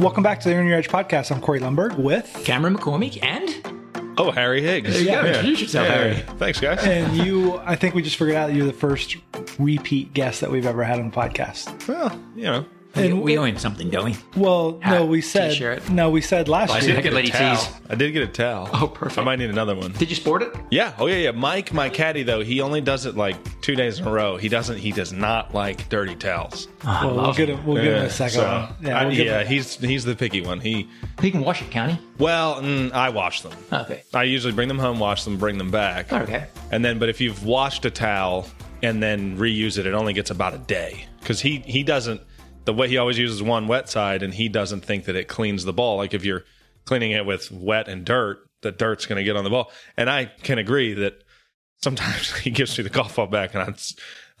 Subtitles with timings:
[0.00, 1.30] Welcome back to the Earn Your Edge podcast.
[1.30, 4.90] I'm Corey Lundberg with, Cameron McCormick and Oh, Harry Higgs.
[4.92, 5.12] there you go.
[5.12, 5.26] Yeah.
[5.26, 5.94] Introduce yourself, Yeah.
[5.94, 6.14] Harry.
[6.38, 6.82] Thanks, guys.
[6.84, 7.58] and you.
[7.64, 9.16] I think we just figured out that you're the first
[9.58, 11.86] repeat guest that we've ever had on the podcast.
[11.86, 12.64] Well, you know,
[12.94, 14.16] And we owe him something, don't we?
[14.36, 15.88] well, no, we said t-shirt.
[15.90, 16.96] no, we said last I year.
[16.96, 17.56] did get Lady towel.
[17.56, 17.68] T's.
[17.88, 18.68] I did get a towel.
[18.72, 19.18] Oh, perfect.
[19.18, 19.92] I might need another one.
[19.92, 20.52] Did you sport it?
[20.70, 20.92] Yeah.
[20.98, 21.30] Oh, yeah, yeah.
[21.30, 24.36] Mike, my caddy, though, he only does it like two days in a row.
[24.36, 24.76] He doesn't.
[24.78, 26.66] He does not like dirty towels.
[26.84, 27.64] Oh, Well, we'll get him.
[27.64, 28.44] We'll give him a second so,
[28.82, 28.92] one.
[28.92, 30.58] I- we'll give yeah, him- he's he's the picky one.
[30.60, 30.88] He
[31.20, 31.98] He can wash it, can he?
[32.18, 33.52] well, mm, I wash them.
[33.72, 34.02] Okay.
[34.12, 36.12] I usually bring them home, wash them, bring them back.
[36.12, 36.46] Okay.
[36.72, 38.46] And then, but if you've washed a towel
[38.82, 42.20] and then reuse it, it only gets about a day because he he doesn't.
[42.70, 45.64] The way he always uses one wet side, and he doesn't think that it cleans
[45.64, 45.96] the ball.
[45.96, 46.44] Like if you're
[46.84, 49.72] cleaning it with wet and dirt, the dirt's going to get on the ball.
[49.96, 51.24] And I can agree that
[51.82, 53.74] sometimes he gives me the golf ball back, and I'm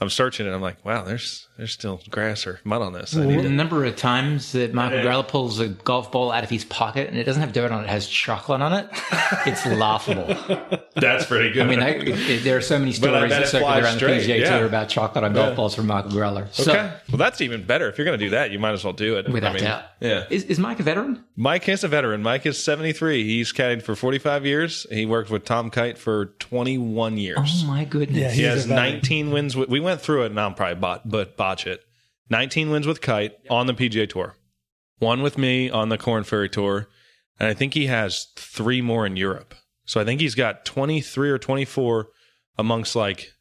[0.00, 0.50] I'm searching it.
[0.50, 3.14] I'm like, wow, there's there's still grass or mud on this.
[3.14, 6.48] I need The number of times that Michael Grella pulls a golf ball out of
[6.48, 8.88] his pocket and it doesn't have dirt on it, it has chocolate on it,
[9.46, 10.26] it's laughable.
[10.96, 11.66] That's pretty good.
[11.66, 13.68] I mean, I, it- there are so many I uh, stories bet that it circle
[13.68, 14.56] flies around straight, the PGA yeah.
[14.56, 16.50] Tour about chocolate on golf balls from Michael Greller.
[16.50, 17.90] So, okay, well that's even better.
[17.90, 19.28] If you're going to do that, you might as well do it.
[19.28, 19.84] without I mean, doubt.
[20.00, 20.24] Yeah.
[20.30, 21.22] Is, is Mike a veteran?
[21.36, 22.22] Mike is a veteran.
[22.22, 23.22] Mike is 73.
[23.24, 24.86] He's caddied for 45 years.
[24.90, 27.38] He worked with Tom Kite for 21 years.
[27.38, 28.18] Oh, my goodness.
[28.18, 28.92] Yeah, he he's has a veteran.
[28.94, 29.56] 19 wins.
[29.56, 31.84] With, we went through it, and I'm probably bot, but botch it.
[32.30, 34.36] 19 wins with Kite on the PGA Tour.
[35.00, 36.88] One with me on the Corn Ferry Tour.
[37.40, 39.54] And I think he has three more in Europe.
[39.84, 42.08] So I think he's got 23 or 24
[42.56, 43.32] amongst like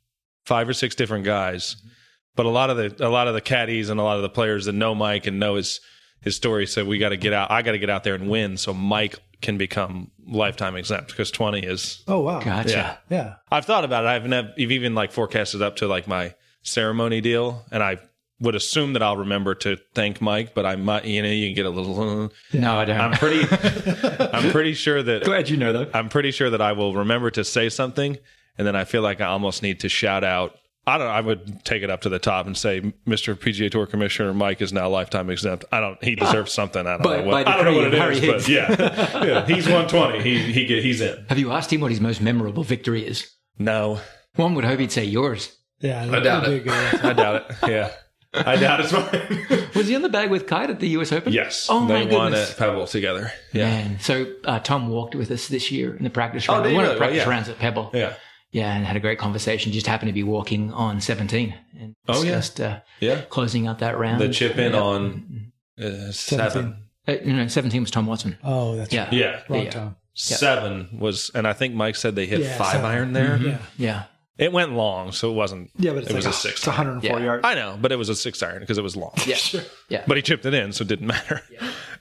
[0.45, 1.75] five or six different guys.
[1.75, 1.87] Mm-hmm.
[2.35, 4.29] But a lot of the a lot of the caddies and a lot of the
[4.29, 5.81] players that know Mike and know his
[6.21, 7.51] his story said we got to get out.
[7.51, 11.31] I got to get out there and win so Mike can become lifetime exempt because
[11.31, 12.39] 20 is Oh wow.
[12.39, 12.69] Gotcha.
[12.69, 12.97] yeah.
[13.09, 13.33] Yeah.
[13.51, 14.07] I've thought about it.
[14.07, 17.97] I've never, you've even like forecasted up to like my ceremony deal, and I
[18.41, 21.55] would assume that I'll remember to thank Mike, but I might, you know, you can
[21.55, 22.23] get a little.
[22.25, 22.99] uh, No, I don't.
[22.99, 23.45] I'm pretty,
[24.33, 25.91] I'm pretty sure that glad you know, though.
[25.93, 28.17] I'm pretty sure that I will remember to say something,
[28.57, 30.55] and then I feel like I almost need to shout out.
[30.87, 31.07] I don't.
[31.07, 33.35] I would take it up to the top and say, "Mr.
[33.35, 36.01] PGA Tour Commissioner Mike is now lifetime exempt." I don't.
[36.03, 36.87] He deserves something.
[36.87, 37.47] I don't By- know what.
[37.47, 38.69] I don't know what it is, but yeah,
[39.23, 40.21] yeah, he's 120.
[40.23, 41.25] He he he's in.
[41.27, 43.29] Have you asked him what his most memorable victory is?
[43.59, 43.99] No,
[44.35, 45.55] One would hope he'd say yours.
[45.81, 46.03] Yeah.
[46.11, 46.49] I doubt it.
[46.49, 47.07] be a good answer.
[47.07, 47.55] I doubt it.
[47.69, 47.91] Yeah,
[48.33, 49.69] I doubt it's mine.
[49.75, 51.31] Was he in the bag with Kite at the US Open?
[51.33, 52.51] yes, Oh, they my won goodness.
[52.51, 53.31] at Pebble together.
[53.53, 56.63] Yeah, Man, so uh, Tom walked with us this year in the practice Oh, round.
[56.65, 57.29] did he One of the practice Yeah.
[57.29, 57.91] rounds at Pebble.
[57.93, 58.13] yeah,
[58.51, 59.71] Yeah, and had a great conversation.
[59.71, 62.41] Just happened to be walking on 17 and Oh, yeah.
[62.59, 63.21] uh, yeah.
[63.29, 64.19] closing out that round.
[64.21, 64.79] The chip in Yeah.
[64.81, 65.51] on
[65.81, 66.83] uh, seven.
[67.07, 68.37] Uh, no, 17 was Tom Watson.
[68.43, 69.07] Oh, that's Yeah.
[69.11, 69.69] Yeah, Wrong Yeah.
[69.71, 69.95] time.
[70.13, 72.85] seven was, and I think Mike said they hit Yeah, five seven.
[72.85, 73.37] iron there.
[73.37, 73.57] Yeah.
[73.77, 74.03] Yeah.
[74.39, 75.69] It went long, so it wasn't.
[75.77, 76.59] Yeah, but it's it like was a a, six.
[76.59, 77.25] It's 104 Yeah.
[77.25, 77.45] yards.
[77.45, 79.13] I know, but it was a six iron because it was long.
[79.27, 79.35] Yeah.
[79.89, 80.03] Yeah.
[80.07, 81.41] But he chipped it in, so it didn't matter.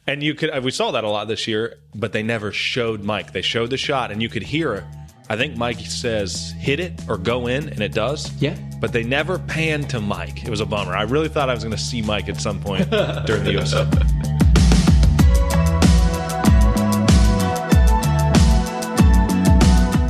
[0.06, 3.32] And you could, we saw that a lot this year, but they never showed Mike.
[3.34, 4.84] They showed the shot, and you could hear it.
[5.28, 8.32] I think Mike says hit it or go in, and it does.
[8.40, 8.56] Yeah.
[8.80, 10.44] But they never panned to Mike.
[10.44, 10.96] It was a bummer.
[10.96, 12.88] I really thought I was going to see Mike at some point
[13.26, 13.74] during the U.S.
[13.74, 14.06] Open.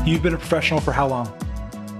[0.06, 1.26] You've been a professional for how long?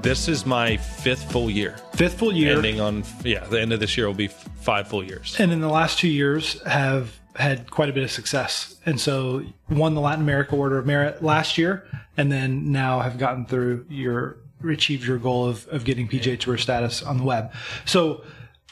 [0.08, 1.76] This is my fifth full year.
[1.92, 2.56] Fifth full year.
[2.56, 5.36] Ending on, yeah, the end of this year will be five full years.
[5.38, 9.42] and in the last two years have had quite a bit of success and so
[9.69, 11.86] won the latin america order of merit last year
[12.16, 16.56] and then now have gotten through your achieved your goal of, of getting PGA Tour
[16.56, 17.52] status on the web
[17.84, 18.25] so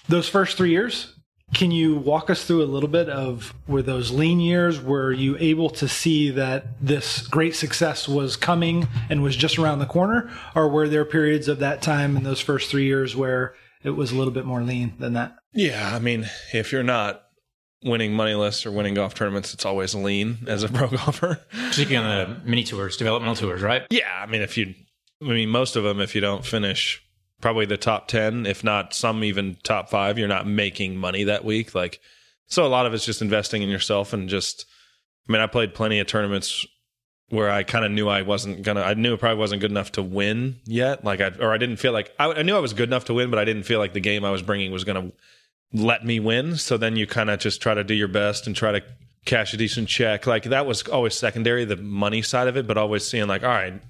[0.08, 1.12] those first three years
[1.55, 5.37] can you walk us through a little bit of were those lean years were you
[5.39, 10.31] able to see that this great success was coming and was just around the corner
[10.55, 14.11] or were there periods of that time in those first three years where it was
[14.11, 17.23] a little bit more lean than that Yeah, I mean, if you're not
[17.84, 21.41] winning money lists or winning golf tournaments, it's always lean as a pro golfer.
[21.69, 23.87] Particularly on the mini tours, developmental tours, right?
[23.91, 24.75] Yeah, I mean, if you,
[25.23, 27.06] I mean, most of them, if you don't finish
[27.41, 31.44] probably the top 10, if not some even top five, you're not making money that
[31.44, 31.74] week.
[31.74, 32.00] Like,
[32.47, 34.66] so a lot of it's just investing in yourself and just,
[35.28, 36.66] I mean, I played plenty of tournaments
[37.28, 39.92] where I kind of knew I wasn't gonna, I knew it probably wasn't good enough
[39.92, 41.04] to win yet.
[41.04, 43.15] Like, I, or I didn't feel like, I, I knew I was good enough to
[43.15, 45.10] win, but I didn't feel like the game I was bringing was gonna
[45.72, 46.56] let me win.
[46.56, 48.82] So then you kind of just try to do your best and try to
[49.24, 50.27] cash a decent check.
[50.27, 53.48] Like that was always secondary, the money side of it, but always seeing like, all
[53.48, 53.82] right,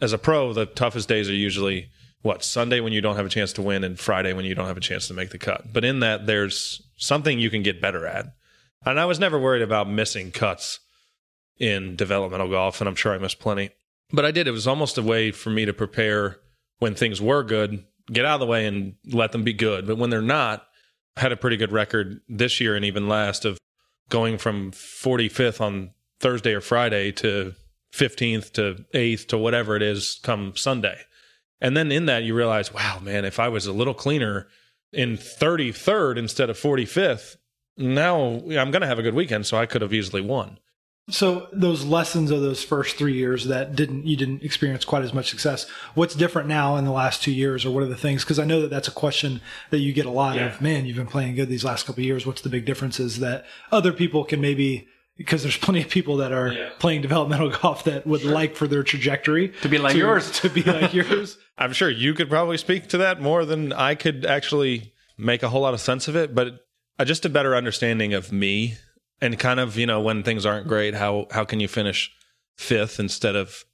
[0.00, 1.88] as a pro, the toughest days are usually
[2.22, 4.68] what Sunday when you don't have a chance to win and Friday when you don't
[4.68, 5.72] have a chance to make the cut.
[5.72, 8.26] But in that, there's something you can get better at.
[8.84, 10.80] And I was never worried about missing cuts
[11.58, 13.70] in developmental golf, and I'm sure I missed plenty.
[14.12, 14.46] But I did.
[14.46, 16.38] It was almost a way for me to prepare
[16.78, 19.86] when things were good, get out of the way and let them be good.
[19.86, 20.66] But when they're not,
[21.16, 23.58] I had a pretty good record this year and even last of
[24.08, 25.90] going from 45th on
[26.20, 27.54] Thursday or Friday to
[27.94, 30.98] 15th to 8th to whatever it is come Sunday.
[31.62, 34.48] And then in that, you realize, wow, man, if I was a little cleaner
[34.92, 37.36] in 33rd instead of 45th,
[37.78, 39.46] now I'm going to have a good weekend.
[39.46, 40.58] So I could have easily won.
[41.10, 45.12] So those lessons of those first three years that didn't you didn't experience quite as
[45.12, 45.68] much success.
[45.94, 48.22] What's different now in the last two years, or what are the things?
[48.22, 50.46] Because I know that that's a question that you get a lot Yeah.
[50.54, 50.60] of.
[50.60, 52.24] Man, you've been playing good these last couple of years.
[52.24, 54.88] What's the big differences that other people can maybe?
[55.16, 56.70] Because there's plenty of people that are Yeah.
[56.78, 60.30] playing developmental golf that would like for their trajectory To be like yours.
[60.40, 61.38] to be like yours.
[61.58, 65.48] I'm sure you could probably speak to that more than I could actually make a
[65.50, 66.60] whole lot of sense of it, but
[66.98, 68.74] uh, just a better understanding of me
[69.20, 72.10] and kind of, you know, when things aren't great, how how can you finish
[72.56, 73.64] fifth instead of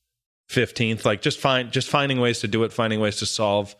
[0.50, 1.04] 15th?
[1.04, 3.74] Like just find just finding ways to do it, finding ways to solve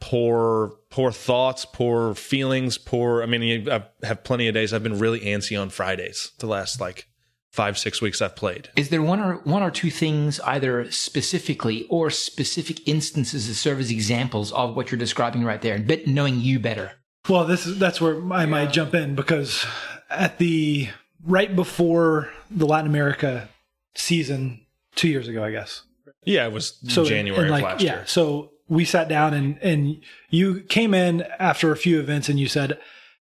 [0.00, 4.98] poor poor thoughts, poor feelings, poor I mean, I have plenty of days I've been
[4.98, 7.06] really antsy on Fridays the last like
[7.52, 8.68] 5 6 weeks I've played.
[8.76, 13.80] Is there one or one or two things, either specifically or specific instances, that serve
[13.80, 16.92] as examples of what you're describing right there, but knowing you better?
[17.28, 19.64] Well, this is that's where I might jump in because
[20.10, 20.88] at the
[21.24, 23.48] right before the Latin America
[23.94, 25.84] season two years ago, I guess.
[26.24, 28.06] Yeah, it was So January and like, of last yeah, year.
[28.06, 30.00] so we sat down and and
[30.30, 32.78] you came in after a few events and you said,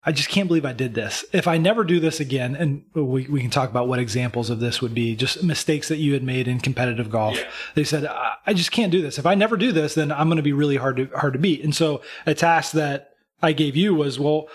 [0.03, 1.23] "I just can't believe I did this.
[1.31, 4.59] If I never do this again." And we we can talk about what examples of
[4.59, 7.37] this would be, just mistakes that you had made in competitive golf.
[7.37, 7.49] Yeah.
[7.75, 9.17] They said, I, "I just can't do this.
[9.17, 11.39] If I never do this, then I'm going to be really hard to hard to
[11.39, 13.11] beat." And so a task that
[13.41, 14.47] I gave you was, well,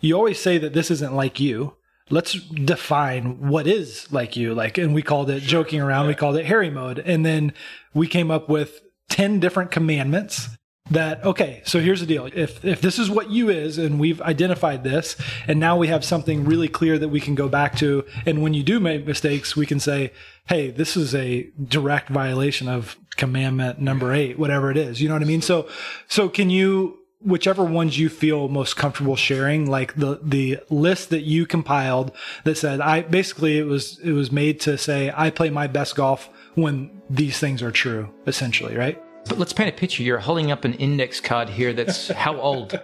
[0.00, 1.74] you always say that this isn't like you.
[2.08, 4.54] Let's define what is like you.
[4.54, 6.98] Like, and we called it joking around, we called it Harry mode.
[6.98, 7.52] And then
[7.94, 8.80] we came up with
[9.10, 10.48] 10 different commandments
[10.90, 12.26] that, okay, so here's the deal.
[12.34, 15.16] If, if this is what you is, and we've identified this,
[15.46, 18.04] and now we have something really clear that we can go back to.
[18.26, 20.12] And when you do make mistakes, we can say,
[20.46, 25.00] Hey, this is a direct violation of commandment number eight, whatever it is.
[25.00, 25.42] You know what I mean?
[25.42, 25.68] So,
[26.08, 31.22] so can you, whichever ones you feel most comfortable sharing, like the the list that
[31.22, 32.12] you compiled
[32.44, 35.96] that said I basically it was it was made to say I play my best
[35.96, 39.00] golf when these things are true, essentially, right?
[39.28, 40.02] But let's paint a picture.
[40.02, 42.80] You're holding up an index card here that's how old?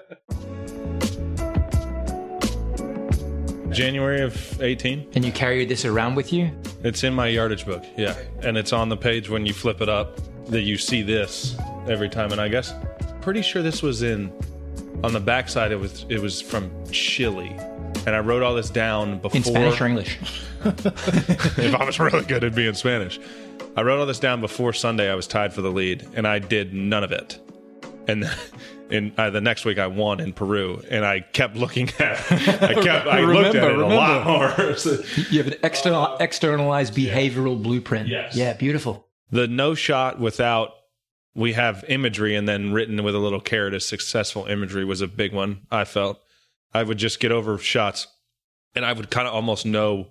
[3.71, 5.11] January of 18.
[5.15, 6.51] And you carry this around with you?
[6.83, 8.17] It's in my yardage book, yeah.
[8.43, 11.57] And it's on the page when you flip it up that you see this
[11.89, 12.33] every time.
[12.33, 12.73] And I guess
[13.21, 14.33] pretty sure this was in
[15.03, 17.55] on the backside it was it was from Chile.
[18.07, 20.19] And I wrote all this down before In Spanish or English?
[20.67, 23.19] if I was really good at being Spanish.
[23.77, 26.39] I wrote all this down before Sunday I was tied for the lead and I
[26.39, 27.39] did none of it.
[28.09, 28.29] And
[28.91, 32.75] in uh, the next week I won in Peru and I kept looking at I
[32.83, 34.27] kept I looked at it Remember, a lot
[34.59, 34.77] more.
[34.77, 38.09] So- You have an external, externalized behavioral blueprint.
[38.09, 38.35] Yes.
[38.37, 39.07] Yeah, beautiful.
[39.31, 40.73] the no shot without
[41.35, 45.07] we have imagery and then written with a little caret as successful imagery was a
[45.07, 46.19] big one i felt
[46.73, 48.07] i would just get over shots
[48.75, 50.07] and i would kind of almost know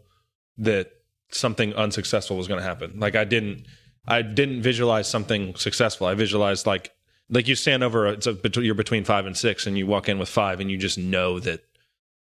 [0.58, 0.92] that
[1.30, 3.00] something unsuccessful was going to happen.
[3.00, 3.66] Like i didn't
[4.08, 6.08] i didn't visualize something successful.
[6.08, 6.92] I visualized like
[7.30, 10.20] like you stand over it's a, you're between five and six and you walk in
[10.20, 11.64] with five and you just know that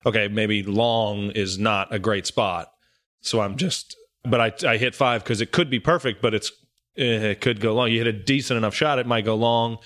[0.06, 2.72] okay maybe long is not a great spot.
[3.20, 6.50] So i'm just but i i hit five because it could be perfect but it's
[6.96, 7.90] eh, it could go long.
[7.90, 9.78] You hit a decent enough shot it might go long.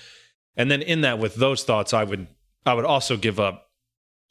[0.55, 2.27] And then in that with those thoughts i would
[2.65, 3.69] i would also give up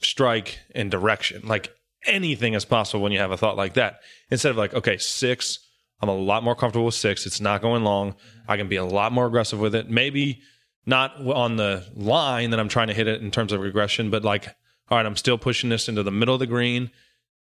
[0.01, 1.47] strike and direction.
[1.47, 1.75] Like
[2.09, 4.01] anything is possible when you have a thought like that.
[4.31, 5.61] Instead of like okay six
[6.01, 7.27] i'm a lot more comfortable with six.
[7.27, 8.15] It's not going long.
[8.47, 9.91] I can be a lot more aggressive with it.
[9.91, 10.43] Maybe
[10.87, 14.25] not on the line that i'm trying to hit it in terms of regression but
[14.25, 14.47] like
[14.91, 16.91] all right i'm still pushing this into the middle of the green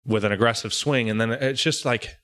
[0.04, 1.08] with an aggressive swing.
[1.10, 2.16] And then it's just like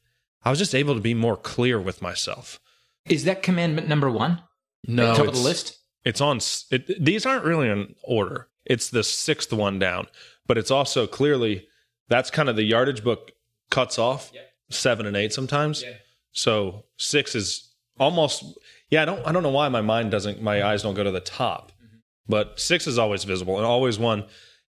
[0.44, 2.60] i was just able to be more clear with myself.
[3.06, 4.42] Is that commandment number one?
[4.86, 5.78] no Top of the it's- list?
[6.04, 6.38] it's on
[6.70, 8.48] it, these aren't really in order.
[8.64, 10.06] It's the sixth one down
[10.46, 11.66] but it's also clearly
[12.08, 13.32] that's kind of the yardage book
[13.70, 14.32] cuts off
[14.70, 15.84] seven and eight sometimes.
[16.32, 18.44] So six is almost
[18.90, 21.10] yeah i don't i don't know why my mind doesn't my eyes don't go to
[21.10, 21.72] the top.
[21.72, 21.96] Mm-hmm.
[22.28, 24.24] But six is always visible and always one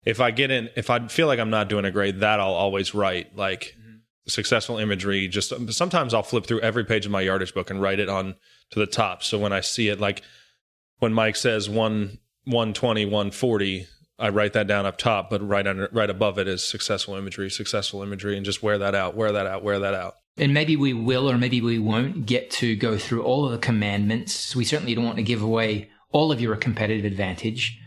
[0.06, 2.54] if i get in if i feel like i'm not doing a great that i'll
[2.54, 3.96] always write like mm-hmm.
[4.28, 8.00] successful imagery just sometimes i'll flip through every page of my yardage book and write
[8.00, 8.36] it on
[8.72, 9.24] to the top.
[9.24, 10.22] So when i see it like
[11.00, 15.90] when Mike says one 120, 140, I write that down up top, but right under
[15.92, 19.46] right above it is successful imagery, successful imagery, and just wear that out, wear that
[19.46, 20.16] out, wear that out.
[20.38, 23.58] And maybe we will or maybe we won't get to go through all of the
[23.58, 24.56] commandments.
[24.56, 27.78] We certainly don't want to give away all of your competitive advantage.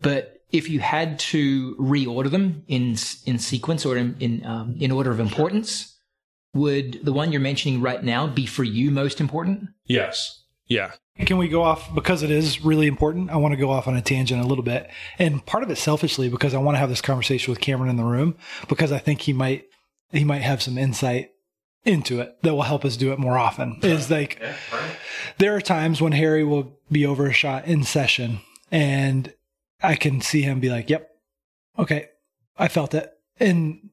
[0.00, 4.90] But if you had to reorder them in in sequence or in in, um, in
[4.90, 5.96] order of importance,
[6.54, 9.68] would the one you're mentioning right now be for you most important?
[9.84, 10.42] Yes.
[10.66, 10.92] Yeah.
[11.18, 13.30] Can we go off because it is really important?
[13.30, 14.90] I want to go off on a tangent a little bit.
[15.18, 17.96] And part of it selfishly because I want to have this conversation with Cameron in
[17.96, 18.36] the room
[18.68, 19.64] because I think he might
[20.12, 21.30] he might have some insight
[21.84, 23.78] into it that will help us do it more often.
[23.82, 24.42] Is like
[25.38, 29.32] there are times when Harry will be over a shot in session and
[29.82, 31.08] I can see him be like, "Yep.
[31.78, 32.08] Okay.
[32.58, 33.90] I felt it." And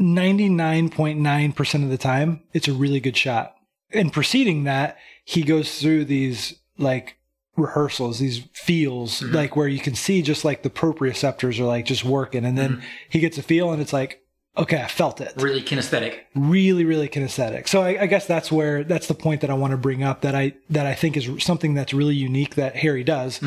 [0.00, 3.54] 99.9% of the time, it's a really good shot.
[3.94, 7.16] And preceding that, he goes through these like
[7.56, 9.34] rehearsals, these feels, Mm-hmm.
[9.34, 12.44] like where you can see just like the proprioceptors are like just working.
[12.44, 12.86] And then Mm-hmm.
[13.10, 14.20] he gets a feel and it's like,
[14.56, 15.32] okay, I felt it.
[15.36, 16.20] Really kinesthetic.
[16.34, 17.68] Really, really kinesthetic.
[17.68, 20.20] So I, I guess that's where, that's the point that I want to bring up
[20.22, 23.40] that I, that I think is something that's really unique that Harry does.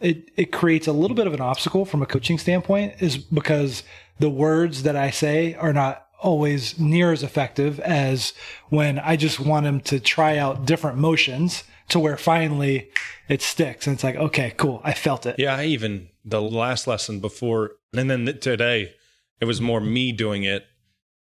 [0.00, 3.82] It, it creates a little bit of an obstacle from a coaching standpoint is because
[4.18, 8.32] the words that I say are not always near as effective as
[8.68, 12.90] when I just want him to try out different motions to where finally
[13.28, 14.80] it sticks and it's like, okay, cool.
[14.82, 15.36] I felt it.
[15.38, 18.92] Yeah, I even the last lesson before, and then today,
[19.40, 20.66] it was more me doing it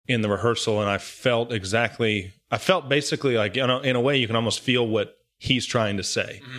[0.07, 2.33] in the rehearsal, and I felt exactly.
[2.51, 5.67] I felt basically like you know, in a way, you can almost feel what he's
[5.67, 6.41] trying to say.
[6.43, 6.59] Mm-hmm.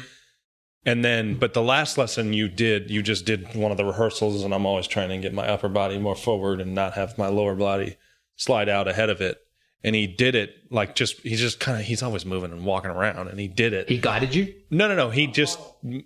[0.87, 4.43] And then, but the last lesson you did, you just did one of the rehearsals,
[4.43, 7.27] and I'm always trying to get my upper body more forward and not have my
[7.27, 7.97] lower body
[8.35, 9.37] slide out ahead of it.
[9.83, 12.89] And he did it like just, he's just kind of, he's always moving and walking
[12.89, 13.87] around, and he did it.
[13.87, 14.51] He guided you.
[14.71, 15.09] No, no, no.
[15.11, 15.59] He just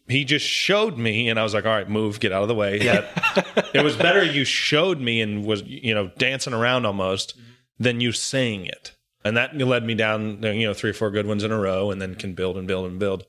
[0.05, 2.55] he just showed me, and I was like, "All right, move, get out of the
[2.55, 7.39] way." That- it was better you showed me and was you know dancing around almost
[7.79, 11.25] than you saying it, and that led me down you know three or four good
[11.25, 13.25] ones in a row, and then can build and build and build.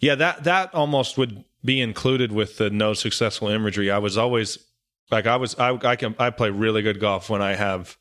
[0.00, 3.90] Yeah, that that almost would be included with the no successful imagery.
[3.90, 4.58] I was always
[5.10, 7.96] like I was I I can I play really good golf when I have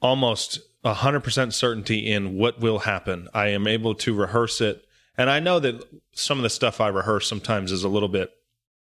[0.00, 3.28] almost 100% certainty in what will happen.
[3.34, 4.84] I am able to rehearse it.
[5.18, 8.30] And I know that some of the stuff I rehearse sometimes is a little bit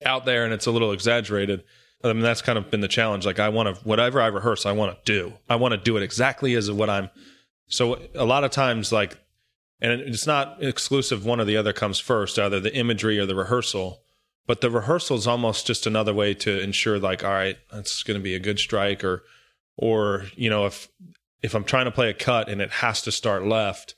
[0.04, 1.64] out there and it's a little exaggerated.
[2.02, 3.26] I mean, that's kind of been the challenge.
[3.26, 5.34] Like, I want to, whatever I rehearse, I want to do.
[5.48, 7.10] I want to do it exactly as what I'm.
[7.66, 9.18] So, a lot of times, like,
[9.82, 13.34] and it's not exclusive, one or the other comes first, either the imagery or the
[13.34, 14.02] rehearsal.
[14.50, 18.18] But the rehearsal is almost just another way to ensure, like, all right, that's going
[18.18, 19.22] to be a good strike, or,
[19.76, 20.88] or you know, if
[21.40, 23.94] if I'm trying to play a cut and it has to start left,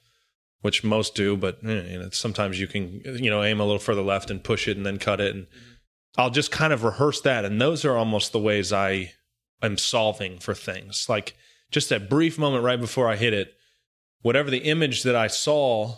[0.61, 3.79] which most do, but eh, you know, sometimes you can you know aim a little
[3.79, 5.47] further left and push it and then cut it, and
[6.19, 9.15] I'll just kind of rehearse that, and those are almost the ways I
[9.63, 11.07] am solving for things.
[11.09, 11.35] Like
[11.71, 13.55] just that brief moment right before I hit it,
[14.21, 15.97] whatever the image that I saw,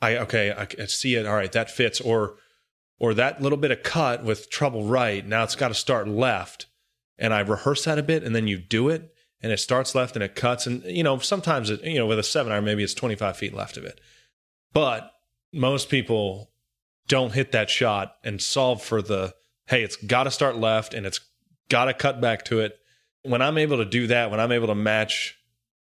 [0.00, 1.26] I okay, I, I see it.
[1.26, 2.36] All right, that fits, or
[3.02, 5.26] or that little bit of cut with trouble right.
[5.26, 6.66] Now it's got to start left,
[7.18, 10.14] and I rehearse that a bit, and then you do it, and it starts left
[10.14, 12.84] and it cuts, and you know sometimes it you know with a seven iron maybe
[12.84, 14.00] it's twenty five feet left of it,
[14.72, 15.10] but
[15.52, 16.52] most people
[17.08, 19.34] don't hit that shot and solve for the
[19.66, 21.20] hey it's got to start left and it's
[21.68, 22.78] got to cut back to it.
[23.24, 25.36] When I'm able to do that, when I'm able to match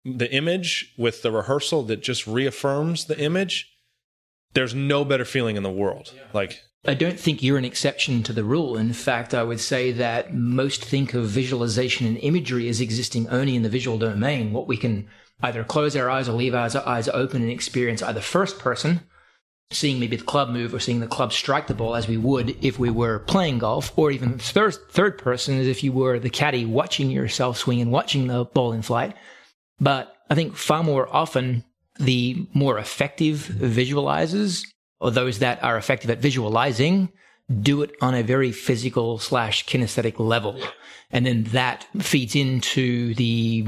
[0.05, 3.73] the image with the rehearsal that just reaffirms the image,
[4.53, 6.13] there's no better feeling in the world.
[6.33, 8.77] Like I don't think you're an exception to the rule.
[8.77, 13.55] In fact, I would say that most think of visualization and imagery as existing only
[13.55, 14.53] in the visual domain.
[14.53, 15.09] What we can
[15.41, 19.01] either close our eyes or leave our eyes open and experience either first person,
[19.71, 22.63] seeing maybe the club move or seeing the club strike the ball as we would
[22.63, 26.29] if we were playing golf, or even third, third person as if you were the
[26.29, 29.15] caddy watching yourself swing and watching the ball in flight.
[29.81, 31.65] But I think far more often,
[31.99, 34.63] the more effective visualizers
[34.99, 37.11] or those that are effective at visualizing
[37.61, 40.59] do it on a very physical slash kinesthetic level.
[41.09, 43.65] And then that feeds into the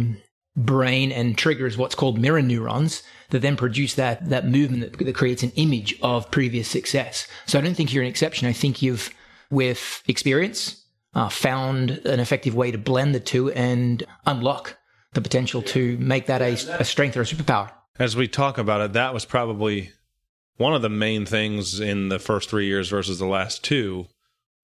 [0.55, 5.15] brain and triggers what's called mirror neurons that then produce that, that movement that, that
[5.15, 7.27] creates an image of previous success.
[7.45, 8.47] So I don't think you're an exception.
[8.47, 9.09] I think you've,
[9.50, 14.77] with experience, uh, found an effective way to blend the two and unlock
[15.13, 17.71] the potential to make that a, a strength or a superpower.
[18.00, 19.91] as we talk about it, that was probably
[20.62, 24.08] one of the main things in the first three years versus the last two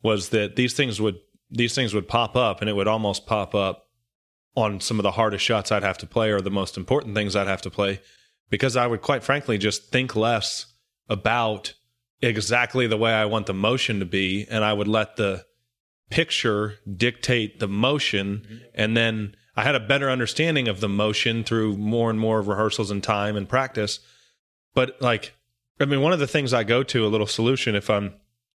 [0.04, 1.18] was that these things would
[1.50, 3.88] these things would pop up and it would almost pop up
[4.56, 7.36] on some of the hardest shots I'd have to play or the most important things
[7.36, 8.02] I'd have to play
[8.50, 10.66] because I would quite frankly just think less
[11.08, 11.74] about
[12.22, 15.46] exactly the way I want the motion to be and I would let the
[16.10, 18.46] picture dictate the motion.
[18.46, 18.58] Mm-hmm.
[18.74, 22.92] And then I had a better understanding of the motion through more and more rehearsals
[22.92, 24.00] and time and practice.
[24.74, 25.34] But like
[25.80, 28.14] I mean one of the things I go to a little solution if I'm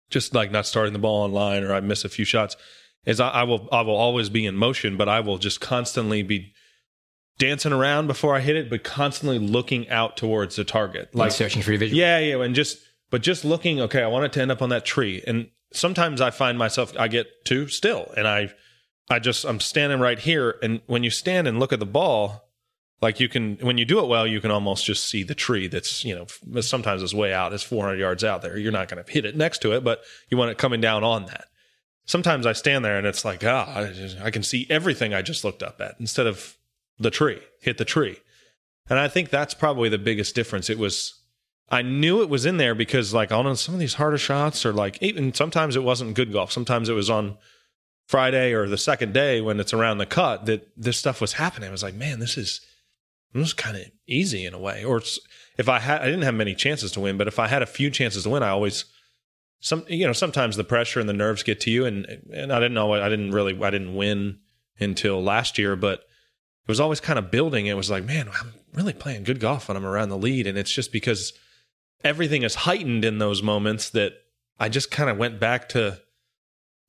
[0.09, 2.57] just like not starting the ball on line or I miss a few shots,
[3.05, 6.21] is I, I will I will always be in motion, but I will just constantly
[6.23, 6.53] be
[7.37, 11.31] dancing around before I hit it, but constantly looking out towards the target, Like like
[11.31, 11.97] searching for your visual.
[11.99, 12.77] yeah, yeah, and just
[13.09, 13.79] but just looking.
[13.81, 16.93] Okay, I want it to end up on that tree, and sometimes I find myself
[16.99, 18.51] I get too still, and I,
[19.09, 22.49] I just I'm standing right here, and when you stand and look at the ball,
[23.01, 25.67] like you can when you do it well, you can almost just see the tree
[25.67, 28.57] that's you know sometimes it's way out, it's 400 yards out there.
[28.57, 31.03] You're not going to hit it next to it, but you want it coming down
[31.03, 31.45] on that.
[32.05, 35.43] Sometimes I stand there and it's like ah, I, I can see everything I just
[35.43, 36.57] looked up at instead of
[36.99, 38.17] the tree, hit the tree.
[38.89, 40.69] And I think that's probably the biggest difference.
[40.69, 41.15] It was
[41.69, 44.73] I knew it was in there because like on some of these harder shots or
[44.73, 46.51] like even sometimes it wasn't good golf.
[46.51, 47.37] Sometimes it was on
[48.07, 51.69] Friday or the second day when it's around the cut that this stuff was happening.
[51.69, 52.59] I was like, man, this is
[53.33, 54.83] this is kind of easy in a way.
[54.83, 55.01] Or
[55.57, 57.67] if I had I didn't have many chances to win, but if I had a
[57.67, 58.85] few chances to win, I always
[59.59, 62.59] some you know sometimes the pressure and the nerves get to you and and I
[62.59, 64.39] didn't know I didn't really I didn't win
[64.79, 67.67] until last year, but it was always kind of building.
[67.67, 70.47] It was like, man, I'm really playing good golf when I'm around the lead.
[70.47, 71.33] And it's just because
[72.03, 74.13] everything is heightened in those moments that
[74.59, 75.99] I just kind of went back to,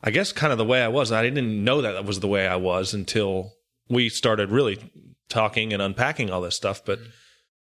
[0.02, 1.12] I guess, kind of the way I was.
[1.12, 3.52] I didn't know that that was the way I was until
[3.88, 4.78] we started really
[5.32, 6.84] talking and unpacking all this stuff.
[6.84, 7.10] But mm-hmm.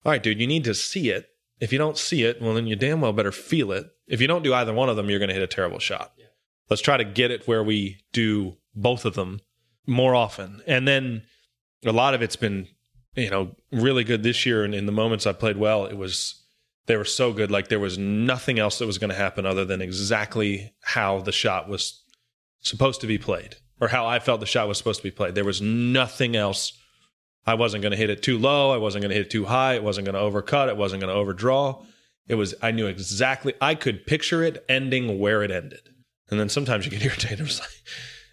[0.04, 1.28] all right, dude, you need to see it.
[1.58, 3.86] If you don't see it, well, then you damn well better feel it.
[4.06, 6.12] If you don't do either one of them, you're going to hit a terrible shot.
[6.68, 9.40] Let's try to get it where we do both of them
[9.86, 10.62] more often.
[10.66, 11.22] And then
[11.84, 12.68] a lot of it's been,
[13.14, 14.64] you know, really good this year.
[14.64, 16.42] And in the moments I played well, it was,
[16.86, 17.50] they were so good.
[17.50, 21.32] Like there was nothing else that was going to happen other than exactly how the
[21.32, 22.02] shot was
[22.60, 25.34] supposed to be played or how I felt the shot was supposed to be played.
[25.34, 26.72] There was nothing else.
[27.46, 28.72] I wasn't going to hit it too low.
[28.72, 29.74] I wasn't going to hit it too high.
[29.74, 30.68] It wasn't going to overcut.
[30.68, 31.82] It wasn't going to overdraw.
[32.28, 35.88] It was, I knew exactly, I could picture it ending where it ended.
[36.28, 37.40] And then sometimes you get irritated.
[37.40, 37.68] It like,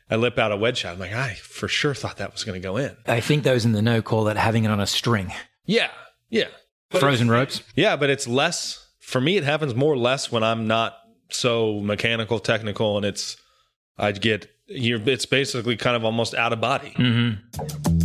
[0.10, 0.94] I lip out a wedge shot.
[0.94, 2.98] I'm like, I for sure thought that was going to go in.
[3.06, 5.32] I think those in the know call that having it on a string.
[5.66, 5.92] Yeah.
[6.30, 6.48] Yeah.
[6.90, 7.62] Frozen ropes.
[7.76, 7.96] Yeah.
[7.96, 10.98] But it's less, for me, it happens more or less when I'm not
[11.30, 13.38] so mechanical, technical, and it's,
[13.98, 16.94] I'd get, you're, it's basically kind of almost out of body.
[16.98, 18.03] Mm-hmm.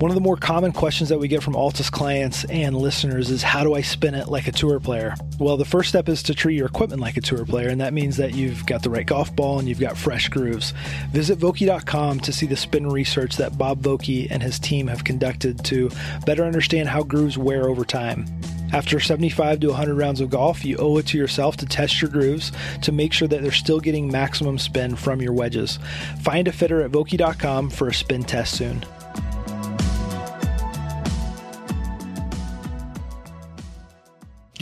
[0.00, 3.42] One of the more common questions that we get from Altus clients and listeners is
[3.42, 5.16] how do I spin it like a tour player?
[5.40, 7.92] Well, the first step is to treat your equipment like a tour player, and that
[7.92, 10.72] means that you've got the right golf ball and you've got fresh grooves.
[11.10, 15.64] Visit Vokey.com to see the spin research that Bob Vokey and his team have conducted
[15.64, 15.90] to
[16.24, 18.24] better understand how grooves wear over time.
[18.72, 22.10] After 75 to 100 rounds of golf, you owe it to yourself to test your
[22.12, 25.80] grooves to make sure that they're still getting maximum spin from your wedges.
[26.22, 28.84] Find a fitter at Vokey.com for a spin test soon.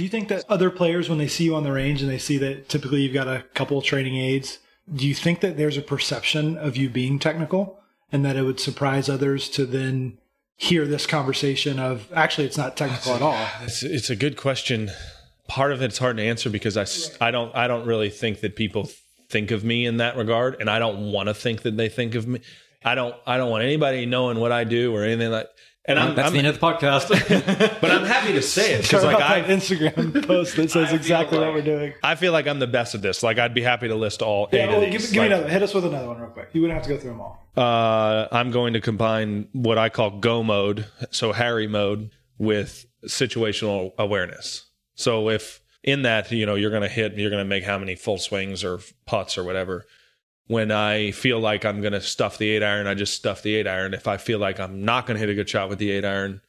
[0.07, 2.39] You think that other players, when they see you on the range and they see
[2.39, 4.61] that typically you've got a couple training aids,
[4.93, 7.81] do you think that there's a perception of you being technical
[8.13, 10.19] and that it would surprise others to then
[10.57, 13.49] hear this conversation of actually it's not technical at all?
[13.63, 14.91] It's, it's a good question.
[15.49, 18.57] Part of it's hard to answer because I, I don't I don't really think that
[18.57, 18.89] people
[19.29, 22.15] think of me in that regard, and I don't want to think that they think
[22.15, 22.41] of me.
[22.85, 25.49] I don't I don't want anybody knowing what I do or anything like.
[25.89, 27.09] And I'm, That's I'm the end of the podcast.
[27.81, 30.87] but I'm happy to say it because like I that Instagram post that says I
[30.89, 31.95] feel exactly what we're doing.
[32.03, 33.23] I feel like I'm the best at this.
[33.23, 35.13] Like I'd be happy to list all eight Yeah, well, of give, these.
[35.13, 35.49] give me Like, another.
[35.49, 36.49] Hit us with another one real quick.
[36.53, 37.47] You wouldn't have to go through them all.
[37.57, 43.93] uh, I'm going to combine what I call go mode, so Harry mode, with situational
[43.99, 44.67] awareness.
[44.95, 47.79] So if in that, you know, you're going to hit, you're going to make how
[47.79, 49.87] many full swings or putts or whatever.
[50.49, 53.57] When I feel like I'm going to stuff the eight iron, I just stuff the
[53.57, 53.95] eight iron.
[53.95, 56.05] If I feel like I'm not going to hit a good shot with the eight
[56.05, 56.41] iron,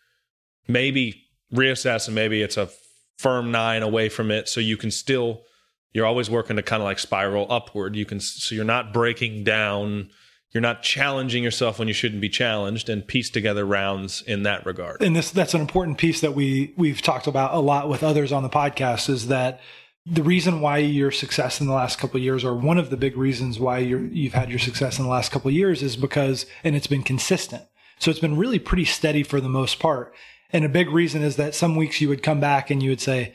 [0.68, 2.70] maybe reassess and maybe it's a
[3.18, 4.48] firm nine away from it.
[4.48, 5.42] So you can still,
[5.94, 7.96] you're always working to kind of like spiral upward.
[7.96, 10.10] You can, so you're not breaking down,
[10.52, 14.66] you're not challenging yourself when you shouldn't be challenged and piece together rounds in that
[14.66, 15.02] regard.
[15.02, 18.32] and this that's an important piece that we we've talked about a lot with others
[18.32, 19.60] on the podcast is that
[20.10, 22.98] the reason why your success in the last couple of years or one of the
[22.98, 25.98] big reasons why you're, you've had your success in the last couple of years is
[25.98, 27.64] because and it's been consistent
[28.00, 30.14] so it's been really pretty steady for the most part
[30.52, 33.02] and a big reason is that some weeks you would come back and you would
[33.02, 33.34] say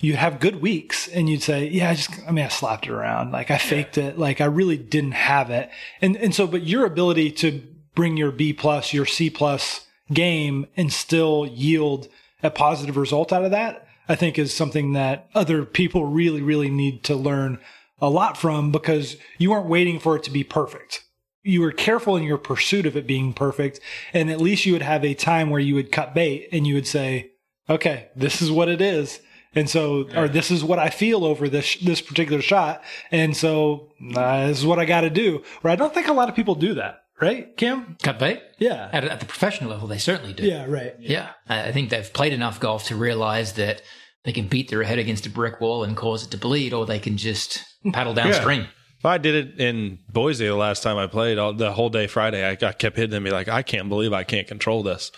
[0.00, 2.92] you'd have good weeks and you'd say, yeah, I just, I mean, I slapped it
[2.92, 3.32] around.
[3.32, 4.18] Like I faked it.
[4.18, 5.70] Like I really didn't have it.
[6.00, 7.62] And, and so, but your ability to
[7.94, 12.08] bring your B plus, your C plus game and still yield
[12.42, 16.70] a positive result out of that, I think is something that other people really, really
[16.70, 17.58] need to learn
[18.00, 21.04] a lot from because you weren't waiting for it to be perfect.
[21.42, 23.80] You were careful in your pursuit of it being perfect.
[24.12, 26.74] And at least you would have a time where you would cut bait and you
[26.74, 27.32] would say,
[27.68, 29.20] okay, this is what it is.
[29.54, 33.92] And so, or this is what I feel over this this particular shot, and so
[34.16, 35.44] uh, this is what I got to do.
[35.60, 37.96] Where I don't think a lot of people do that, right, Cam?
[38.02, 38.42] Cut bait?
[38.58, 40.44] Yeah, At, at the professional level, they certainly do.
[40.44, 40.94] yeah, right.
[40.98, 41.30] Yeah.
[41.48, 43.82] I I think they've played enough golf to realize that
[44.24, 46.86] they can beat their head against a brick wall and cause it to bleed, or
[46.86, 48.66] they can just paddle downstream.
[49.06, 51.36] I did it in Boise the last time I played.
[51.36, 54.14] All, the whole day Friday, I, I kept hitting and be like, I can't believe
[54.14, 55.12] I can't control this.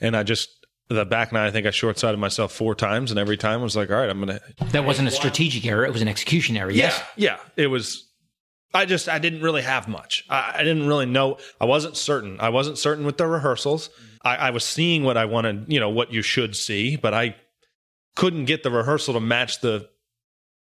[0.00, 0.48] And I just,
[0.88, 3.10] the back nine, I think I short sighted myself four times.
[3.10, 4.64] And every time I was like, all right, I'm going to.
[4.66, 6.70] That wasn't a strategic error, it was an execution error.
[6.70, 7.02] Yes.
[7.16, 7.38] Yeah.
[7.56, 8.07] It was,
[8.74, 10.24] I just, I didn't really have much.
[10.28, 11.38] I, I didn't really know.
[11.60, 12.38] I wasn't certain.
[12.40, 13.90] I wasn't certain with the rehearsals.
[14.22, 17.36] I, I was seeing what I wanted, you know, what you should see, but I
[18.16, 19.88] couldn't get the rehearsal to match the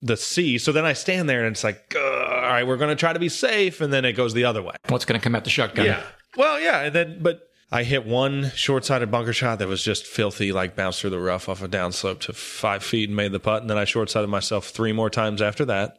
[0.02, 0.58] the C.
[0.58, 3.18] So then I stand there and it's like, all right, we're going to try to
[3.18, 4.74] be safe, and then it goes the other way.
[4.88, 5.86] What's going to come out the shotgun?
[5.86, 6.02] Yeah.
[6.36, 10.52] Well, yeah, and then but I hit one short-sided bunker shot that was just filthy,
[10.52, 13.62] like bounced through the rough off a downslope to five feet and made the putt.
[13.62, 15.96] And then I short-sided myself three more times after that,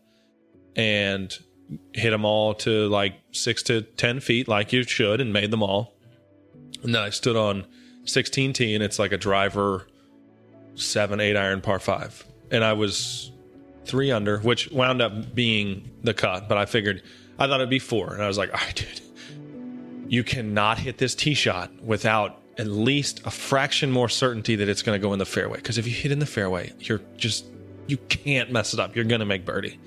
[0.75, 1.35] and
[1.93, 5.63] hit them all to like six to ten feet, like you should, and made them
[5.63, 5.93] all.
[6.83, 7.65] And then I stood on
[8.03, 9.87] 16T, and it's like a driver
[10.75, 13.31] seven, eight iron par five, and I was
[13.85, 16.47] three under, which wound up being the cut.
[16.49, 17.01] But I figured
[17.39, 19.01] I thought it'd be four, and I was like, all right, dude
[20.07, 24.81] you cannot hit this tee shot without at least a fraction more certainty that it's
[24.81, 25.57] going to go in the fairway.
[25.57, 27.45] Because if you hit in the fairway, you're just
[27.87, 28.95] you can't mess it up.
[28.95, 29.79] You're going to make birdie.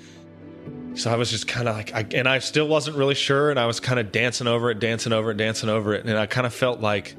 [0.94, 3.59] So I was just kind of like, I, and I still wasn't really sure, and
[3.61, 6.27] I was kind of dancing over it, dancing over it, dancing over it, and I
[6.27, 7.14] kind of felt like,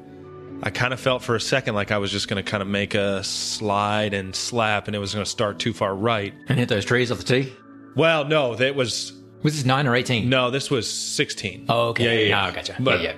[0.62, 2.68] I kind of felt for a second like I was just going to kind of
[2.68, 6.34] make a slide and slap, and it was going to start too far right.
[6.48, 7.52] And hit those trees off the tee?
[7.96, 10.28] Well, no, that was Was this 9 or 18?
[10.28, 11.66] no, this was 16.
[11.70, 12.04] Oh, okay.
[12.04, 12.46] Yeah, yeah, yeah.
[12.48, 12.76] Ah, gotcha.
[12.78, 13.16] But- yeah, yeah.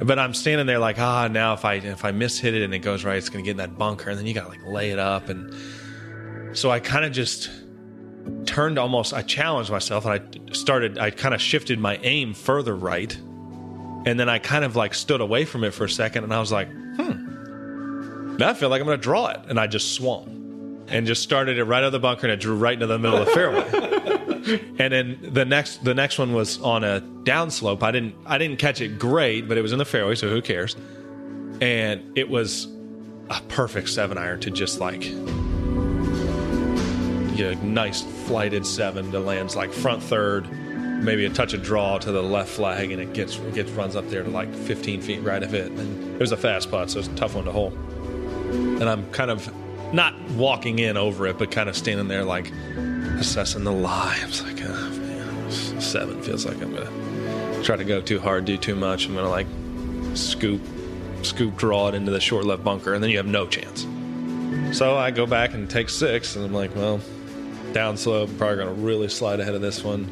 [0.00, 2.72] But I'm standing there like, ah, now if I if I miss hit it and
[2.72, 4.90] it goes right, it's gonna get in that bunker, and then you gotta like lay
[4.92, 5.52] it up, and
[6.56, 7.50] so I kind of just
[8.46, 9.12] turned almost.
[9.12, 10.98] I challenged myself, and I started.
[10.98, 13.14] I kind of shifted my aim further right,
[14.06, 16.40] and then I kind of like stood away from it for a second, and I
[16.40, 20.84] was like, hmm, now I feel like I'm gonna draw it, and I just swung
[20.88, 22.98] and just started it right out of the bunker, and it drew right into the
[22.98, 24.14] middle of the fairway.
[24.78, 27.82] And then the next the next one was on a downslope.
[27.82, 30.40] I didn't I didn't catch it great, but it was in the fairway, so who
[30.40, 30.74] cares?
[31.60, 32.66] And it was
[33.28, 35.02] a perfect seven iron to just like
[37.38, 40.50] get a nice flighted seven that lands like front third,
[41.02, 44.08] maybe a touch of draw to the left flag, and it gets gets runs up
[44.10, 45.70] there to like 15 feet right of it.
[45.70, 47.72] And it was a fast putt, so it's a tough one to hole.
[48.50, 49.48] And I'm kind of
[49.94, 52.50] not walking in over it, but kind of standing there like
[53.18, 54.18] assessing the lie.
[54.20, 58.56] I like, oh, man, seven feels like I'm gonna try to go too hard, do
[58.56, 59.06] too much.
[59.06, 59.46] I'm gonna like
[60.14, 60.60] scoop,
[61.22, 63.86] scoop, draw it into the short left bunker, and then you have no chance.
[64.76, 67.00] So I go back and take six, and I'm like, well,
[67.72, 70.04] downslope, probably gonna really slide ahead of this one.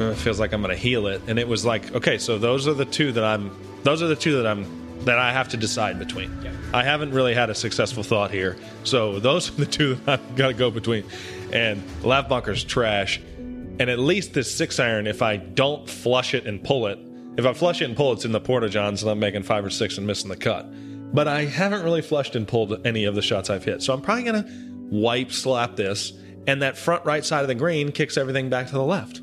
[0.00, 2.66] Uh, It feels like I'm gonna heel it, and it was like, okay, so those
[2.66, 3.50] are the two that I'm.
[3.84, 4.66] Those are the two that I'm
[5.04, 6.30] that I have to decide between.
[6.72, 10.36] I haven't really had a successful thought here, so those are the two that I've
[10.36, 11.04] got to go between.
[11.52, 16.46] And left bunker's trash, and at least this six iron, if I don't flush it
[16.46, 16.98] and pull it,
[17.36, 19.42] if I flush it and pull it, it's in the porta johns, and I'm making
[19.42, 20.66] five or six and missing the cut.
[21.14, 24.00] But I haven't really flushed and pulled any of the shots I've hit, so I'm
[24.00, 24.46] probably gonna
[24.90, 26.12] wipe slap this,
[26.46, 29.20] and that front right side of the green kicks everything back to the left.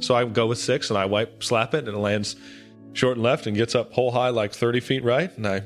[0.00, 2.36] So I go with six and I wipe slap it and it lands
[2.92, 5.34] short and left and gets up hole high like 30 feet right.
[5.36, 5.62] And I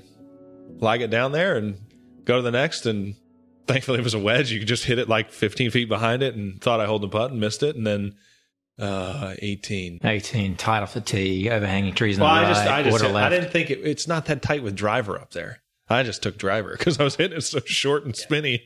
[0.78, 1.78] lag it down there and
[2.24, 2.86] go to the next.
[2.86, 3.16] And
[3.66, 4.52] thankfully it was a wedge.
[4.52, 7.08] You could just hit it like 15 feet behind it and thought I holed the
[7.08, 7.76] putt and missed it.
[7.76, 8.14] And then
[8.78, 10.00] uh, 18.
[10.02, 13.04] 18, tight off the tee, overhanging trees on Well, the I right, just, I just,
[13.04, 15.62] water I didn't think it, it's not that tight with driver up there.
[15.88, 18.64] I just took driver because I was hitting it so short and spinny.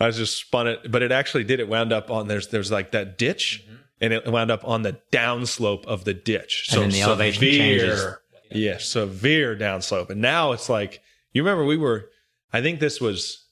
[0.00, 1.60] I was just spun it, but it actually did.
[1.60, 3.66] It wound up on there's there's like that ditch,
[4.00, 6.68] and it wound up on the downslope of the ditch.
[6.70, 6.82] Mm-hmm.
[6.82, 8.04] And the elevation changes.
[8.50, 10.10] Yeah, severe downslope.
[10.10, 12.10] And now it's like you remember we were.
[12.50, 13.44] I think this was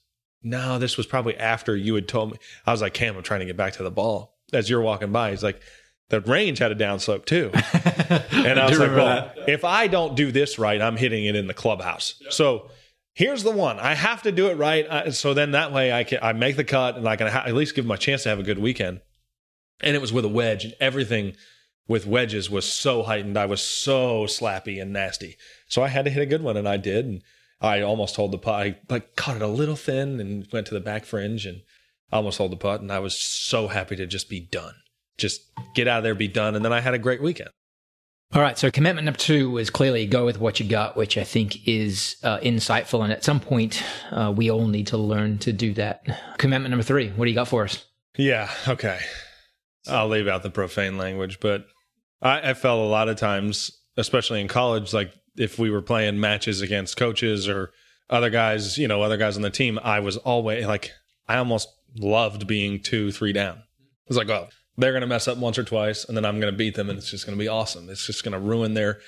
[0.43, 2.37] no, this was probably after you had told me.
[2.65, 4.37] I was like, Cam, I'm trying to get back to the ball.
[4.53, 5.61] As you're walking by, he's like,
[6.09, 7.51] the range had a downslope too.
[8.31, 11.47] And I, was like, well, if I don't do this right, I'm hitting it in
[11.47, 12.21] the clubhouse.
[12.29, 12.69] So
[13.17, 13.79] here's the one.
[13.79, 15.11] I have to do it right.
[15.11, 17.55] So then that way I can I make the cut and I can ha- at
[17.55, 19.01] least give them a chance to have a good weekend.
[19.81, 21.35] And it was with a wedge, and everything
[21.87, 23.37] with wedges was so heightened.
[23.37, 25.35] I was so slappy and nasty.
[25.67, 27.05] So I had to hit a good one, and I did.
[27.05, 27.21] And
[27.59, 28.55] I almost holed the putt.
[28.55, 31.61] I like caught it a little thin and went to the back fringe and
[32.11, 32.81] almost holed the putt.
[32.81, 34.75] And I was so happy to just be done.
[35.17, 35.41] Just
[35.73, 36.55] get out of there, be done.
[36.55, 37.49] And then I had a great weekend.
[38.33, 38.57] All right.
[38.57, 42.17] So commitment number two was clearly go with what you got, which I think is
[42.23, 43.03] uh, insightful.
[43.03, 46.37] And at some point, uh, we all need to learn to do that.
[46.37, 47.09] Commitment number three.
[47.09, 47.85] What do you got for us?
[48.17, 48.51] Yeah.
[48.67, 48.99] Okay.
[49.87, 51.65] I'll leave out the profane language, but
[52.21, 56.19] I, I felt a lot of times, especially in college, like if we were playing
[56.19, 57.71] matches against coaches or
[58.09, 60.91] other guys, you know, other guys on the team, I was always like,
[61.27, 63.57] I almost loved being two, three down.
[63.57, 66.39] It was like, oh, they're going to mess up once or twice, and then I'm
[66.39, 67.89] going to beat them, and it's just going to be awesome.
[67.89, 68.99] It's just going to ruin their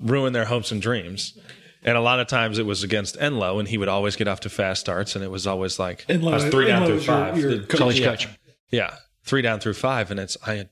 [0.00, 1.36] ruin their hopes and dreams.
[1.82, 4.40] And a lot of times it was against Enloe, and he would always get off
[4.40, 6.94] to fast starts, and it was always like Enlo- I was three down Enloe through
[6.96, 7.38] was your- five.
[7.38, 7.78] your The- coach.
[7.78, 8.06] College yeah.
[8.06, 8.28] coach.
[8.70, 10.68] Yeah, three down through five, and it's I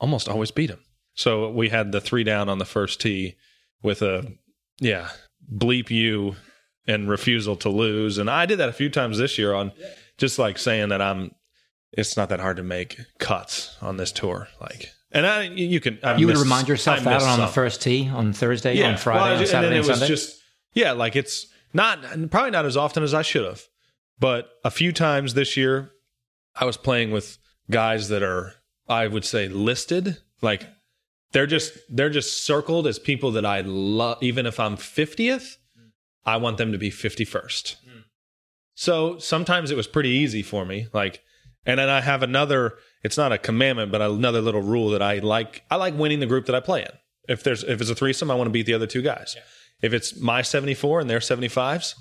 [0.00, 0.80] almost always beat him.
[1.14, 3.34] So we had the three down on the first tee
[3.82, 4.32] with a
[4.80, 5.08] yeah
[5.52, 6.36] bleep you
[6.86, 9.72] and refusal to lose, and I did that a few times this year on
[10.18, 11.32] just like saying that I'm.
[11.92, 15.98] It's not that hard to make cuts on this tour, like, and I you can
[16.02, 19.20] I You would remind yourself I that on the first tee on Thursday, on Friday,
[19.20, 20.06] Well, on and Saturday, then and it was Sunday.
[20.14, 20.40] just
[20.74, 23.62] yeah, like it's not probably not as often as I should have,
[24.18, 25.90] but a few times this year,
[26.54, 27.38] I was playing with
[27.70, 28.54] guys that are
[28.88, 30.66] I would say listed like
[31.32, 34.18] they're just they're just circled as people that I love.
[34.22, 35.56] Even if I'm fiftieth,
[36.26, 37.76] I want them to be fifty first.
[37.84, 38.00] Hmm.
[38.74, 41.20] So sometimes it was pretty easy for me, like,
[41.66, 42.74] and then I have another.
[43.02, 45.62] It's not a commandment, but another little rule that I like.
[45.70, 46.90] I like winning the group that I play in.
[47.28, 49.36] If there's if it's a threesome, I want to beat the other two guys.
[49.80, 51.94] If it's my 74 and their 75s,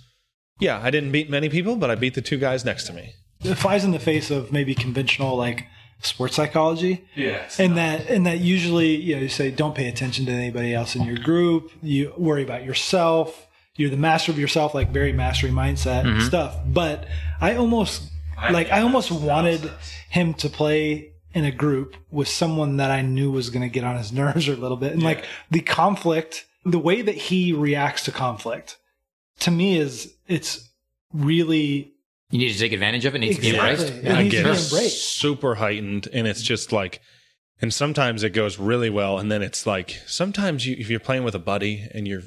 [0.60, 3.14] yeah, I didn't beat many people, but I beat the two guys next to me.
[3.42, 5.68] It flies in the face of maybe conventional like
[6.02, 7.06] sports psychology.
[7.16, 7.48] Yeah.
[7.60, 10.96] and that and that usually you know you say don't pay attention to anybody else
[10.96, 15.50] in your group you worry about yourself you're the master of yourself like very mastery
[15.50, 16.20] mindset mm-hmm.
[16.20, 17.08] stuff but
[17.42, 18.12] i almost
[18.52, 19.72] like i almost wanted
[20.10, 23.84] him to play in a group with someone that i knew was going to get
[23.84, 28.04] on his nerves a little bit and like the conflict the way that he reacts
[28.06, 28.78] to conflict
[29.40, 30.70] to me is it's
[31.14, 31.94] really
[32.32, 33.18] You need to take advantage of it.
[33.18, 33.86] It needs to be Exactly.
[33.86, 33.94] embraced.
[33.94, 35.08] It Yeah, needs to get be embraced.
[35.18, 37.02] super heightened and it's just like
[37.62, 41.24] and sometimes it goes really well and then it's like sometimes you if you're playing
[41.24, 42.24] with a buddy and you're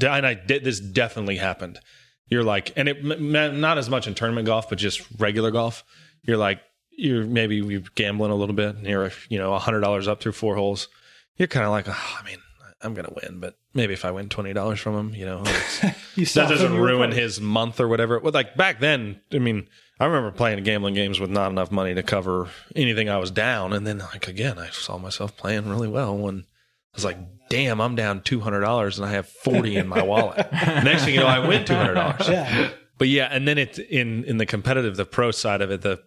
[0.00, 1.78] and I did this definitely happened
[2.28, 5.84] you're like and it not as much in tournament golf but just regular golf.
[6.22, 6.60] You're like
[6.90, 10.20] you're maybe you're gambling a little bit and you're you know a hundred dollars up
[10.20, 10.88] through four holes.
[11.36, 12.38] You're kind of like oh, I mean
[12.80, 15.44] I'm gonna win but maybe if I win twenty dollars from him you know
[16.18, 18.18] you that doesn't ruin his month or whatever.
[18.18, 19.68] Well, like back then, I mean,
[20.00, 23.72] I remember playing gambling games with not enough money to cover anything I was down,
[23.72, 27.80] and then like again, I saw myself playing really well when I was like, "Damn,
[27.80, 31.20] I'm down two hundred dollars and I have forty in my wallet." Next thing you
[31.20, 32.28] know, I win two hundred dollars.
[32.28, 35.82] yeah But yeah, and then it's in in the competitive, the pro side of it,
[35.82, 36.00] the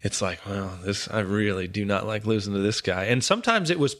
[0.00, 3.04] it's like, well, this I really do not like losing to this guy.
[3.04, 3.96] And sometimes it was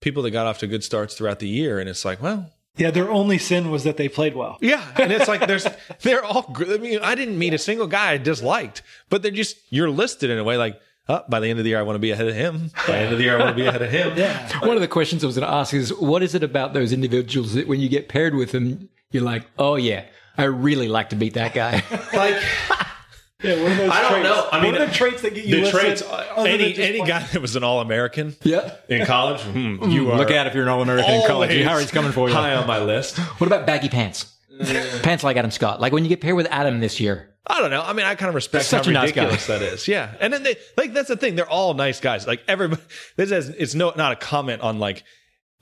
[0.00, 2.90] people that got off to good starts throughout the year, and it's like, well, yeah
[2.90, 5.66] their only sin was that they played well yeah, and it's like there's
[6.02, 6.42] they're all.
[6.52, 9.88] gr- I mean, I didn't meet a single guy I disliked, but they're just you're
[9.90, 12.00] listed in a way like, oh, by the end of the year I want to
[12.00, 12.70] be ahead of him.
[12.86, 14.12] By the end of the year I want to be ahead of him.
[14.16, 16.72] yeah One of the questions I was going to ask is, what is it about
[16.74, 20.04] those individuals that when you get paired with them, you're like, oh yeah,
[20.38, 21.82] I really like to beat that guy.
[22.12, 22.42] Like
[23.42, 24.28] Yeah, what are those I don't traits?
[24.28, 24.48] know.
[24.50, 26.02] I mean, what are the traits that get you the traits.
[26.38, 28.74] Any any one- guy that was an All American yeah.
[28.88, 31.50] in college, hmm, you are Look out if you're an All-American in college.
[31.50, 32.34] always Harry's coming for you.
[32.34, 33.18] High on my list.
[33.18, 34.32] What about baggy pants?
[35.02, 35.82] pants like Adam Scott.
[35.82, 37.34] Like when you get paired with Adam this year.
[37.48, 37.82] I don't know.
[37.82, 39.22] I mean, I kind of respect Such how a nice guy.
[39.24, 39.86] ridiculous that is.
[39.88, 41.36] Yeah, and then they like that's the thing.
[41.36, 42.26] They're all nice guys.
[42.26, 42.82] Like everybody.
[43.16, 45.04] This is it's no not a comment on like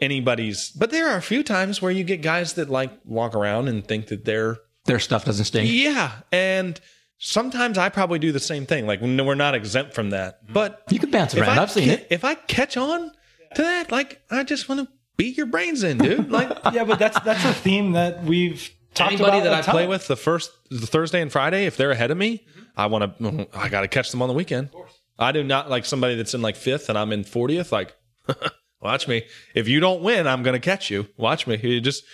[0.01, 3.69] anybody's, but there are a few times where you get guys that like walk around
[3.69, 5.71] and think that they're Their stuff doesn't stink.
[5.71, 6.81] yeah, and
[7.19, 8.87] sometimes I probably do the same thing.
[8.87, 10.53] Like no, we're not exempt from that, mm-hmm.
[10.53, 11.59] but You can bounce around.
[11.59, 12.07] I I've seen ca- it.
[12.11, 13.11] If I catch on
[13.55, 16.31] to that, like I just want to beat your brains in, dude.
[16.31, 19.73] Like Yeah, but that's that's a theme that we've talked anybody that I ton.
[19.73, 22.63] play with the first the Thursday and Friday, if they're ahead of me, mm-hmm.
[22.77, 23.25] I want to.
[23.25, 24.71] Mm, I got to catch them on the weekend.
[25.19, 27.73] I do not like somebody that's in like fifth and I'm in fortieth.
[27.73, 27.95] Like,
[28.81, 29.25] watch me.
[29.55, 31.09] If you don't win, I'm going to catch you.
[31.17, 31.57] Watch me.
[31.57, 32.05] You just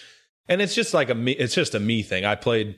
[0.49, 1.33] and it's just like a me.
[1.33, 2.25] It's just a me thing.
[2.25, 2.77] I played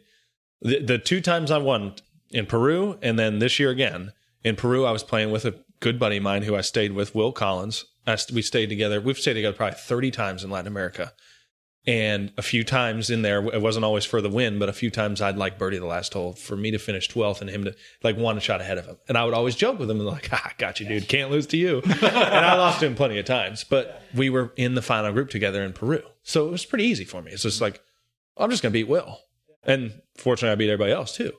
[0.61, 1.95] the, the two times I won
[2.31, 4.13] in Peru, and then this year again
[4.45, 4.85] in Peru.
[4.85, 7.85] I was playing with a good buddy of mine who I stayed with, Will Collins.
[8.07, 9.01] I, st- we stayed together.
[9.01, 11.13] We've stayed together probably 30 times in Latin America
[11.87, 14.91] and a few times in there it wasn't always for the win but a few
[14.91, 17.75] times i'd like birdie the last hole for me to finish 12th and him to
[18.05, 18.97] like one shot ahead of him.
[19.09, 21.09] And i would always joke with him and like ah, got you dude.
[21.09, 21.83] Can't lose to you.
[22.03, 25.31] And i lost to him plenty of times but we were in the final group
[25.31, 26.03] together in peru.
[26.23, 27.33] So it was pretty easy for me.
[27.33, 27.81] It's just like
[28.37, 29.19] i'm just gonna beat will.
[29.65, 31.33] And fortunately i beat everybody else too.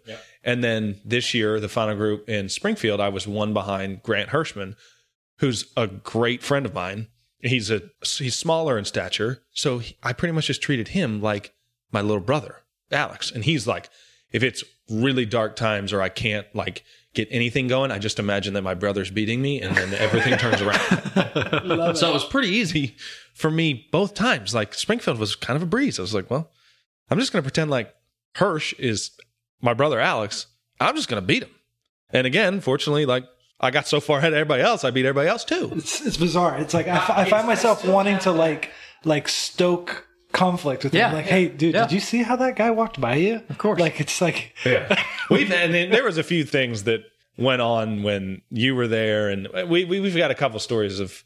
[0.44, 4.76] And then this year the final group in springfield i was one behind grant hirschman
[5.40, 7.08] who's a great friend of mine
[7.44, 11.54] he's a he's smaller in stature, so he, I pretty much just treated him like
[11.92, 12.58] my little brother,
[12.92, 13.32] Alex.
[13.32, 13.90] And he's like,
[14.32, 18.54] if it's really dark times or I can't like get anything going, I just imagine
[18.56, 20.80] that my brother's beating me, and then everything turns around.
[21.98, 22.96] so it was pretty easy
[23.34, 24.56] for me both times.
[24.56, 26.00] Like Springfield was kind of a breeze.
[26.00, 26.52] I was like, well,
[27.10, 27.94] I'm just going to pretend like
[28.36, 29.12] Hirsch is
[29.62, 30.48] my brother Alex.
[30.80, 31.52] I'm just going to beat him.
[32.10, 33.26] And again, fortunately, like
[33.60, 35.72] I got so far ahead of everybody else, I beat everybody else too.
[35.76, 36.58] It's, it's bizarre.
[36.58, 38.72] It's like I, f- I find myself wanting to like
[39.06, 41.10] like stoke conflict with Yeah.
[41.10, 41.16] him.
[41.16, 41.84] Like, hey, dude, Yeah.
[41.84, 43.42] did you see how that guy walked by you?
[43.50, 43.80] Of course.
[43.80, 47.02] Like, it's like Yeah, we've and then there was a few things that
[47.38, 51.24] went on when you were there, and we, we we've got a couple stories of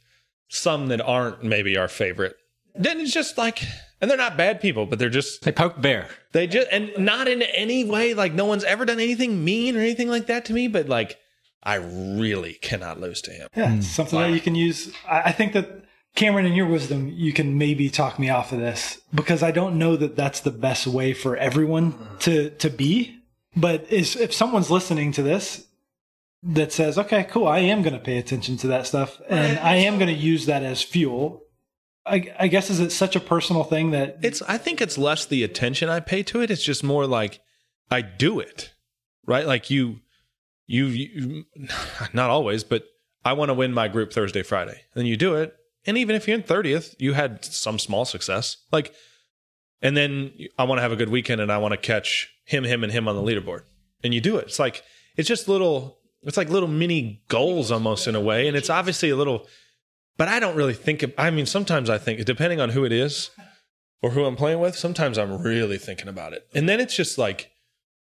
[0.49, 2.35] some that aren't maybe our favorite.
[2.75, 3.63] Then it's just like,
[3.99, 6.07] and they're not bad people, but they're just They poke bear.
[6.33, 9.79] they just and not in any way like no one's ever done anything mean or
[9.79, 11.17] anything like that to me, but like
[11.67, 13.49] I really cannot lose to him.
[13.53, 14.93] yeah, it's something that you can use.
[15.05, 15.83] I, I think that
[16.15, 19.77] Cameron, in your wisdom, you can maybe talk me off of this because I don't
[19.77, 23.19] know that that's the best way for everyone to to be.
[23.55, 25.67] But is if someone's listening to this
[26.41, 29.75] that says, okay, cool, I am going to pay attention to that stuff and I
[29.75, 31.43] am going to use that as fuel.
[32.05, 35.25] I, I guess is it such a personal thing that It's I think it's less
[35.25, 36.49] the attention I pay to it.
[36.49, 37.41] It's just more like
[37.91, 38.73] I do it.
[39.25, 39.45] Right?
[39.45, 39.99] Like you
[40.67, 41.45] you, you
[42.13, 42.83] not always, but
[43.25, 44.81] I want to win my group Thursday, Friday.
[44.93, 45.55] Then you do it.
[45.85, 48.57] And even if you're in 30th, you had some small success.
[48.71, 48.93] Like
[49.81, 52.63] and then I want to have a good weekend and I want to catch him,
[52.63, 53.61] him, and him on the leaderboard.
[54.03, 54.45] And you do it.
[54.45, 54.83] It's like
[55.15, 58.47] it's just little it's like little mini goals almost in a way.
[58.47, 59.47] And it's obviously a little
[60.17, 62.91] but I don't really think of, I mean, sometimes I think, depending on who it
[62.91, 63.29] is
[64.01, 66.47] or who I'm playing with, sometimes I'm really thinking about it.
[66.55, 67.51] And then it's just like,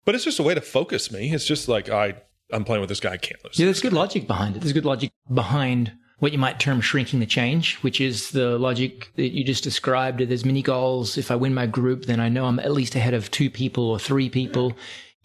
[0.04, 1.34] but it's just a way to focus me.
[1.34, 2.16] It's just like, I,
[2.52, 3.60] I'm playing with this guy, I can't lose.
[3.60, 4.60] Yeah, there's good logic behind it.
[4.60, 9.12] There's good logic behind what you might term shrinking the change, which is the logic
[9.16, 10.20] that you just described.
[10.20, 11.18] There's mini goals.
[11.18, 13.90] If I win my group, then I know I'm at least ahead of two people
[13.90, 14.74] or three people.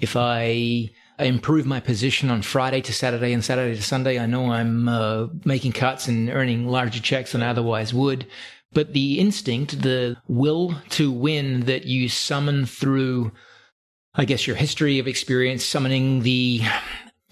[0.01, 4.51] If I improve my position on Friday to Saturday and Saturday to Sunday, I know
[4.51, 8.27] I'm uh, making cuts and earning larger checks than I otherwise would.
[8.73, 13.33] But the instinct, the will to win that you summon through,
[14.15, 16.63] I guess, your history of experience, summoning the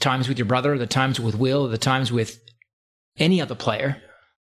[0.04, 2.40] times with your brother, the times with Will, the times with
[3.16, 4.00] any other player.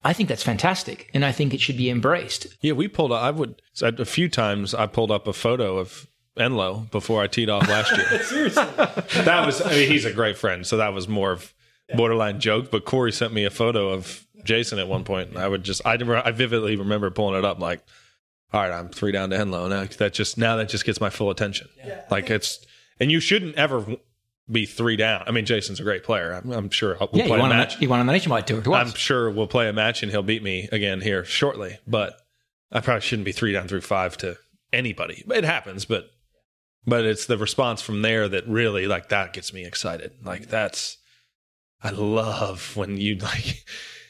[0.04, 2.48] I think that's fantastic, and I think it should be embraced.
[2.60, 6.08] Yeah, we pulled up, I would, a few times I pulled up a photo of
[6.38, 8.24] Enloe before I teed off last year.
[8.24, 8.66] seriously
[9.24, 10.66] that was, I mean, he's a great friend.
[10.68, 11.54] So that was more of
[11.96, 12.72] borderline joke.
[12.72, 15.86] But Corey sent me a photo of Jason at one point, and I would just,
[15.86, 17.82] I, I vividly remember pulling it up like,
[18.52, 19.70] all right, I'm three down to Enloe.
[19.70, 21.70] Now that just, now that just gets my full attention.
[22.10, 22.66] Like it's,
[23.00, 23.86] and you shouldn't ever
[24.52, 25.24] be three down.
[25.26, 26.34] I mean, Jason's a great player.
[26.34, 27.76] I'm, I'm sure we'll yeah, play a match.
[27.76, 28.88] on, you won on the nationwide tour twice.
[28.88, 31.80] I'm sure we'll play a match and he'll beat me again here shortly.
[31.88, 32.16] But
[32.72, 34.38] I probably shouldn't be three down through five to
[34.72, 35.24] anybody.
[35.30, 36.10] It happens, but
[36.86, 40.12] but it's the response from there that really like that gets me excited.
[40.24, 40.98] Like that's
[41.82, 43.66] I love when you like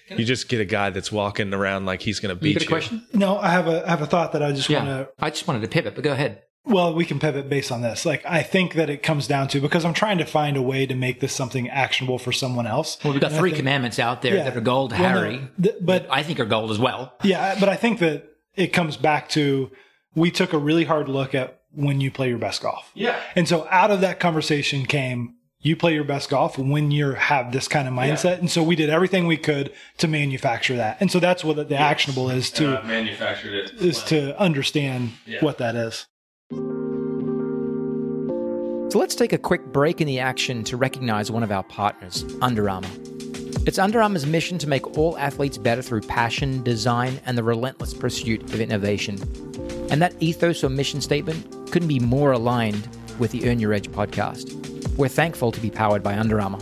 [0.10, 2.60] you just get a guy that's walking around like he's going to beat you you.
[2.60, 3.08] got a question?
[3.14, 5.48] no, I have a I have a thought that I just want to I just
[5.48, 6.43] wanted to pivot, but go ahead.
[6.66, 8.06] Well, we can pivot based on this.
[8.06, 10.86] Like, I think that it comes down to because I'm trying to find a way
[10.86, 12.98] to make this something actionable for someone else.
[13.04, 14.44] Well, we've got And three think- commandments out there Yeah.
[14.44, 15.42] that are gold, Well, no, Harry.
[15.62, 17.14] th- but I think are gold as well.
[17.24, 18.24] yeah, but I think that
[18.56, 19.72] it comes back to
[20.16, 22.92] we took a really hard look at when you play your best golf.
[22.94, 23.16] Yeah.
[23.36, 27.54] And so out of that conversation came you play your best golf when you have
[27.54, 28.40] this kind of mindset.
[28.40, 30.98] And so we did everything we could to manufacture that.
[31.00, 33.72] And so that's what the actionable is to manufactured it.
[33.82, 36.06] is to understand what that is.
[38.94, 42.24] So let's take a quick break in the action to recognize one of our partners,
[42.44, 42.92] Under Armour.
[43.66, 47.92] It's Under Armour's mission to make all athletes better through passion, design, and the relentless
[47.92, 49.18] pursuit of innovation.
[49.90, 53.90] And that ethos or mission statement couldn't be more aligned with the Earn Your Edge
[53.90, 54.54] podcast.
[54.96, 56.60] We're thankful to be powered by Under Armour.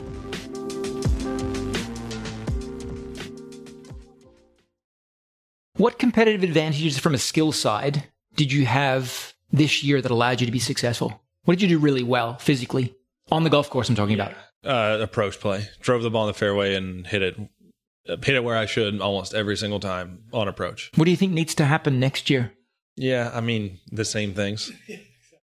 [5.75, 8.05] What competitive advantages from a skill side
[8.37, 11.21] did you have this year that allowed you to be successful?
[11.43, 12.95] What did you do really well physically
[13.31, 13.89] on the golf course?
[13.89, 14.33] I'm talking about.
[14.63, 15.67] Uh, approach play.
[15.79, 17.35] Drove the ball in the fairway and hit it
[18.05, 20.91] hit it where I should almost every single time on approach.
[20.95, 22.51] What do you think needs to happen next year?
[22.95, 24.71] Yeah, I mean the same things.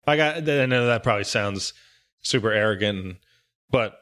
[0.08, 0.38] I got.
[0.38, 1.74] I know that probably sounds
[2.22, 3.18] super arrogant,
[3.70, 3.98] but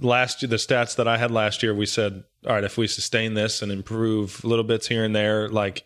[0.00, 2.86] last year, the stats that I had last year, we said, all right, if we
[2.86, 5.84] sustain this and improve little bits here and there, like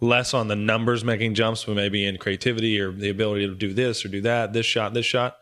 [0.00, 3.72] less on the numbers making jumps, but maybe in creativity or the ability to do
[3.72, 5.36] this or do that, this shot, this shot,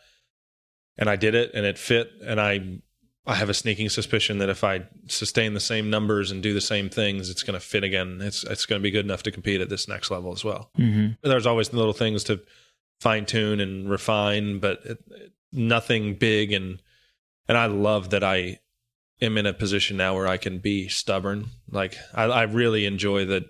[0.99, 2.81] and I did it and it fit, and I
[3.27, 6.61] I have a sneaking suspicion that if I sustain the same numbers and do the
[6.61, 8.19] same things, it's going to fit again.
[8.21, 10.71] It's it's going to be good enough to compete at this next level as well.
[10.79, 11.29] Mm-hmm.
[11.29, 12.41] There's always little things to
[13.01, 16.53] fine tune and refine, but it, it, nothing big.
[16.53, 16.83] And
[17.47, 18.59] and I love that I
[19.21, 21.47] am in a position now where I can be stubborn.
[21.71, 23.45] Like I, I really enjoy that.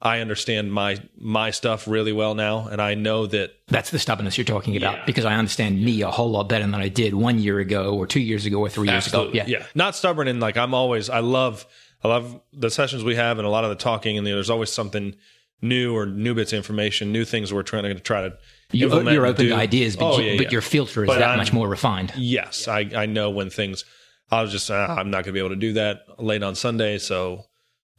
[0.00, 4.36] I understand my my stuff really well now, and I know that That's the stubbornness
[4.36, 5.04] you're talking about Yeah.
[5.06, 8.06] because I understand me a whole lot better than I did one year ago or
[8.06, 9.30] two years ago or three years ago.
[9.32, 9.44] Yeah.
[9.46, 9.64] yeah.
[9.74, 11.66] Not stubborn and like I'm always I love
[12.04, 14.70] I love the sessions we have and a lot of the talking and there's always
[14.70, 15.16] something
[15.62, 18.36] new or new bits of information, new things we're trying to try to
[18.72, 21.28] You, you're open to ideas, but, Oh, you- yeah, but your filter is But that
[21.30, 22.12] I'm- much more refined.
[22.18, 23.86] Yes, I I know when things
[24.30, 26.54] I was just uh, I'm not going to be able to do that late on
[26.54, 27.46] Sunday, so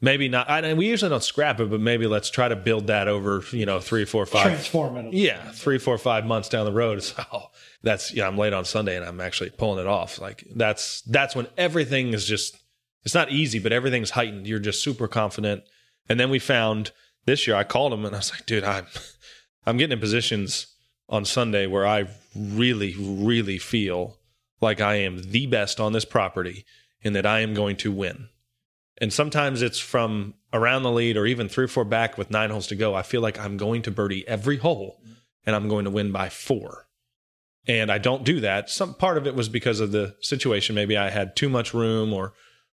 [0.01, 0.49] maybe not.
[0.49, 3.43] I, and we usually don't scrap it, but maybe let's try to build that over
[3.51, 5.13] you know three, four, five Transform it.
[5.13, 7.47] yeah, three, four, five months down the road, it's oh,
[7.83, 10.19] that's yeah, I'm late on Sunday and I'm actually pulling it off.
[10.19, 12.57] Like that's that's when everything is just
[13.03, 14.47] it's not easy, but everything's heightened.
[14.47, 15.63] You're just super confident.
[16.09, 16.91] And then we found
[17.25, 18.85] this year, I called him and I was like, dude, I'm
[19.65, 20.67] I'm getting in positions
[21.09, 24.17] on Sunday where I really, really feel
[24.61, 26.65] like I am the best on this property
[27.03, 28.29] and that I am going to win.
[28.99, 32.49] And sometimes it's from around the lead or even three or four back with nine
[32.49, 32.95] holes to go.
[32.95, 35.01] I feel like I'm going to birdie every hole
[35.45, 36.87] and I'm going to win by four.
[37.67, 38.69] And I don't do that.
[38.69, 40.73] Some part of it was because of the situation.
[40.73, 42.33] Maybe I had too much room or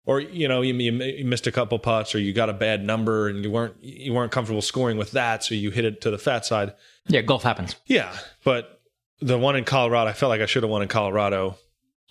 [0.06, 3.28] or you know you, you missed a couple putts or you got a bad number
[3.28, 6.18] and you weren't you weren't comfortable scoring with that so you hit it to the
[6.18, 6.74] fat side.
[7.08, 7.76] Yeah, golf happens.
[7.86, 8.12] Yeah,
[8.44, 8.82] but
[9.22, 11.58] the one in Colorado, I felt like I should have won in Colorado,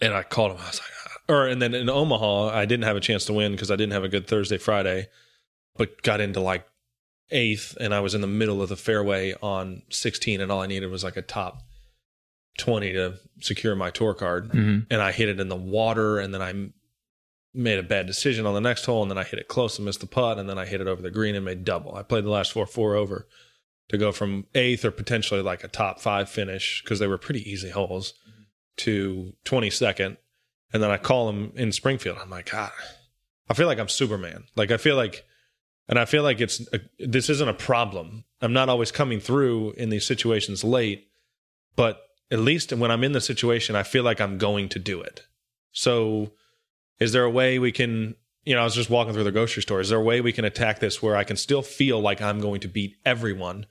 [0.01, 0.59] and I called him.
[0.59, 0.98] I was like.
[1.29, 3.93] Or and then in Omaha, I didn't have a chance to win because I didn't
[3.93, 5.09] have a good Thursday, Friday,
[5.77, 6.67] but got into like
[7.31, 10.67] eighth, and I was in the middle of the fairway on 16, and all I
[10.67, 11.63] needed was like a top
[12.59, 16.33] 20 to secure my tour card, hmm and I hit it in the water, and
[16.33, 16.71] then I
[17.55, 19.85] made a bad decision on the next hole, and then I hit it close and
[19.85, 21.95] missed the putt, and then I hit it over the green and made double.
[21.95, 23.27] I played the last four four over
[23.89, 27.51] to go from eighth or potentially like a top five finish because they were pretty
[27.51, 28.15] easy holes
[28.79, 30.17] to 22nd.
[30.73, 32.19] And then I call him in Springfield.
[32.21, 32.71] I'm like, God,
[33.49, 34.45] I feel like I'm Superman.
[34.57, 35.25] Like, I feel like,
[35.89, 38.25] and I feel like it's, a, this isn't a problem.
[38.43, 41.09] I'm not always coming through in these situations late,
[41.75, 45.01] but at least when I'm in the situation, I feel like I'm going to do
[45.01, 45.23] it.
[45.73, 46.33] So,
[47.01, 49.63] is there a way we can, you know, I was just walking through the grocery
[49.63, 49.81] store.
[49.81, 52.41] Is there a way we can attack this where I can still feel like I'm
[52.41, 53.67] going to beat everyone,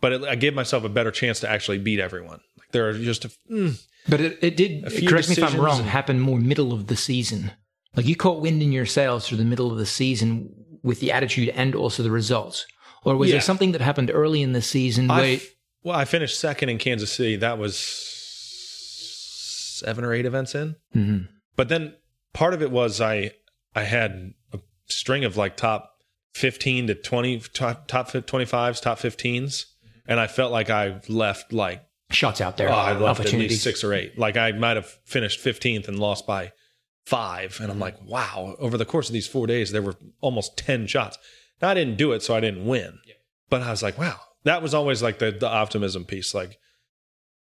[0.00, 2.40] but it, I give myself a better chance to actually beat everyone?
[2.58, 5.42] Like there are just a, mm, But it, it did, A few correct me if
[5.42, 7.52] I'm wrong, and- happen more middle of the season.
[7.96, 10.52] Like you caught wind in your sails through the middle of the season
[10.82, 12.66] with the attitude and also the results.
[13.04, 13.34] Or was Yeah.
[13.36, 15.46] there something that happened early in the season I where f-
[15.82, 17.36] well, I finished second in Kansas City.
[17.36, 17.76] That was
[19.78, 20.76] seven or eight events in.
[20.94, 21.28] Mhm.
[21.56, 21.94] But then
[22.32, 23.32] part of it was I
[23.74, 25.90] I had a string of like top
[26.34, 29.66] 15 to 20 top, top 25s, top 15s
[30.06, 31.82] and I felt like I left like
[32.14, 34.18] shots out there, oh, I left at least 6 or 8.
[34.18, 36.52] Like I might have finished 15th and lost by
[37.06, 40.56] 5 and I'm like, wow, over the course of these 4 days there were almost
[40.56, 41.18] 10 shots.
[41.60, 42.98] Now I didn't do it so I didn't win.
[43.50, 44.18] But I was like, wow.
[44.44, 46.58] That was always like the the optimism piece like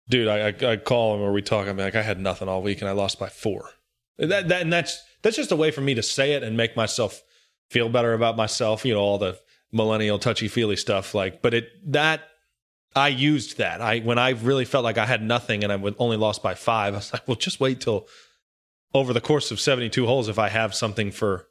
[0.09, 1.67] dude, I, I, I call him or we talk.
[1.67, 3.69] I'm like, I had nothing all week and I lost by four.
[4.17, 6.75] That, that, and that's that's just a way for me to say it and make
[6.75, 7.23] myself
[7.69, 8.85] feel better about myself.
[8.85, 9.39] You know, all the
[9.71, 11.15] millennial touchy feely stuff.
[11.15, 12.21] Like, but it that
[12.95, 13.81] I used that.
[13.81, 16.55] I when I really felt like I had nothing and I would only lost by
[16.55, 16.93] five.
[16.93, 18.07] I was like, well, just wait till
[18.93, 21.47] over the course of 72 holes if I have something for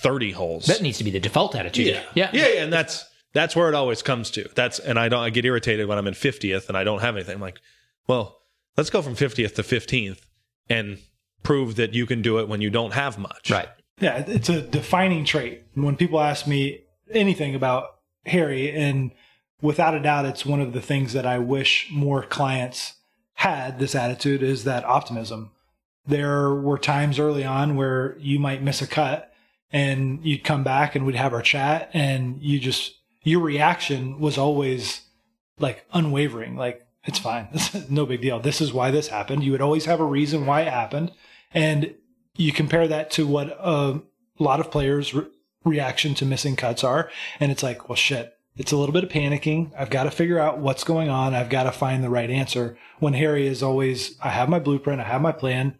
[0.00, 0.66] 30 holes.
[0.66, 1.86] That needs to be the default attitude.
[1.86, 2.02] Yeah.
[2.14, 2.30] Yeah.
[2.32, 4.48] Yeah, yeah, and that's that's where it always comes to.
[4.54, 7.16] That's and I don't I get irritated when I'm in 50th and I don't have
[7.16, 7.34] anything.
[7.34, 7.60] I'm like,
[8.08, 8.40] well,
[8.76, 10.20] let's go from 50th to 15th
[10.68, 10.98] and
[11.42, 13.50] prove that you can do it when you don't have much.
[13.50, 13.68] Right.
[14.00, 15.62] Yeah, it's a defining trait.
[15.74, 19.12] When people ask me anything about Harry, and
[19.62, 22.94] without a doubt, it's one of the things that I wish more clients
[23.34, 25.50] had this attitude is that optimism.
[26.06, 29.32] There were times early on where you might miss a cut
[29.72, 34.36] and you'd come back and we'd have our chat and you just, your reaction was
[34.36, 35.02] always
[35.58, 36.56] like unwavering.
[36.56, 37.48] Like, it's fine.
[37.88, 38.40] no big deal.
[38.40, 39.44] This is why this happened.
[39.44, 41.12] You would always have a reason why it happened.
[41.52, 41.94] And
[42.36, 44.00] you compare that to what a
[44.38, 45.26] lot of players' re-
[45.64, 48.34] reaction to missing cuts are, and it's like, well, shit.
[48.60, 49.72] It's a little bit of panicking.
[49.74, 51.32] I've got to figure out what's going on.
[51.34, 52.76] I've got to find the right answer.
[52.98, 55.00] When Harry is always, I have my blueprint.
[55.00, 55.78] I have my plan.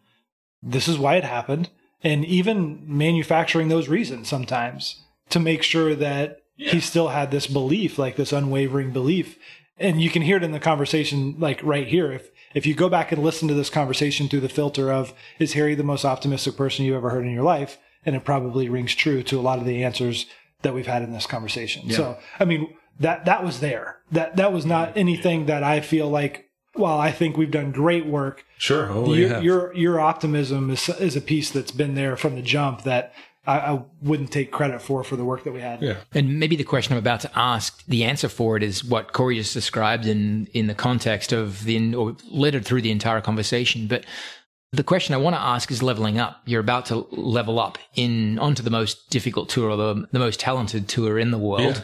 [0.63, 1.69] This is why it happened.
[2.03, 7.99] And even manufacturing those reasons sometimes to make sure that he still had this belief,
[7.99, 9.39] like this unwavering belief.
[9.77, 12.89] and you can hear it in the conversation like right here if if you go
[12.89, 16.57] back and listen to this conversation through the filter of is harry the most optimistic
[16.57, 19.59] person you ever heard in your life and it probably rings true to a lot
[19.59, 20.27] of the answers
[20.63, 21.97] that we've had in this conversation yeah.
[21.97, 26.09] so i mean that that was there that that was not anything that i feel
[26.09, 29.41] like well i think we've done great work sure oh, your, yeah.
[29.41, 33.13] your your optimism is is a piece that's been there from the jump that
[33.47, 35.81] I, I, wouldn't take credit for for the work that we had.
[35.81, 35.97] Yeah.
[36.13, 39.37] And maybe the question I'm about to ask, the answer for it is what Corey
[39.37, 43.87] just described in in the context of the or littered through the entire conversation.
[43.87, 44.05] But
[44.73, 46.43] the question I want to ask is leveling up.
[46.45, 50.39] You're about to level up in onto the most difficult tour or the, the most
[50.39, 51.77] talented tour in the world.
[51.77, 51.83] Yeah.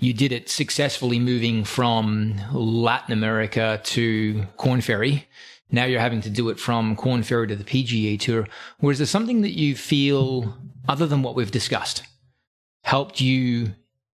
[0.00, 5.26] You did it successfully moving from Latin America to Korn Ferry.
[5.70, 8.46] Now you're having to do it from Korn Ferry to the PGA Tour.
[8.82, 10.56] Is there something that you feel
[10.88, 12.02] other than what we've discussed,
[12.84, 13.74] helped you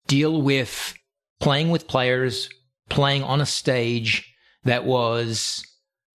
[0.06, 0.94] deal with
[1.40, 2.48] playing with players,
[2.88, 4.32] playing on a stage
[4.64, 5.64] that was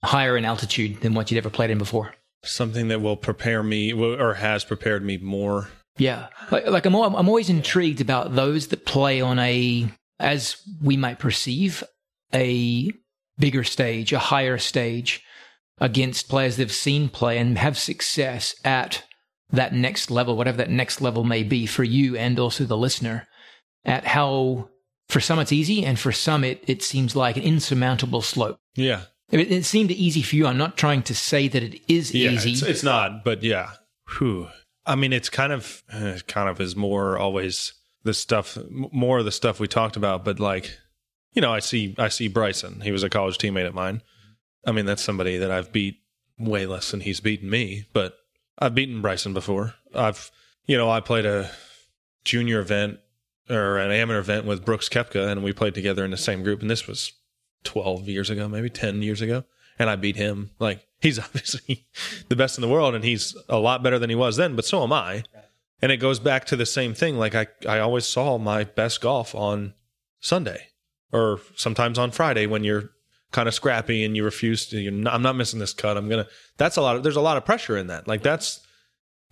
[0.06, 2.14] higher in altitude than what you'd ever played in before?
[2.44, 5.70] Something that will prepare me or has prepared me more.
[5.98, 6.28] Yeah.
[6.52, 9.88] Like, like I'm, I'm always intrigued about those that play on a,
[10.20, 11.84] as we might perceive,
[12.34, 12.92] a
[13.38, 15.24] bigger stage, a higher stage
[15.80, 19.04] against players they've seen play and have success at
[19.52, 23.28] that next level, whatever that next level may be for you and also the listener,
[23.84, 24.70] at how
[25.10, 28.58] for some it's easy and for some it, it seems like an insurmountable slope.
[28.76, 29.02] Yeah.
[29.32, 30.46] It, it seemed easy for you.
[30.46, 32.52] I'm not trying to say that it is yeah, easy.
[32.52, 33.72] It's, it's not, but yeah.
[34.18, 34.50] Whew.
[34.86, 35.84] I mean, it's kind of,
[36.28, 37.74] kind of is more always
[38.04, 40.78] the stuff, more of the stuff we talked about, but like,
[41.34, 42.82] you know, I see, I see Bryson.
[42.82, 44.04] He was a college teammate of mine.
[44.66, 45.98] I mean, that's somebody that I've beat
[46.38, 48.16] way less than he's beaten me, but
[48.60, 49.74] I've beaten Bryson before.
[49.94, 50.32] I've,
[50.66, 51.50] you know, I played a
[52.24, 53.00] junior event
[53.50, 56.62] or an amateur event with Brooks Koepka, and we played together in the same group.
[56.62, 57.12] And this was
[57.66, 59.44] 12 years ago, maybe 10 years ago.
[59.78, 60.52] And I beat him.
[60.60, 61.86] Like, he's obviously
[62.30, 64.66] the best in the world, and he's a lot better than he was then, but
[64.66, 65.24] so am I.
[65.82, 67.18] And it goes back to the same thing.
[67.18, 69.74] Like, I, I always saw my best golf on
[70.22, 70.68] Sunday
[71.12, 72.92] or sometimes on Friday when you're
[73.32, 75.98] kind of scrappy and you refuse to, not, I'm not missing this cut.
[75.98, 78.08] I'm going to, that's a lot of, there's a lot of pressure in that.
[78.08, 78.66] Like that's,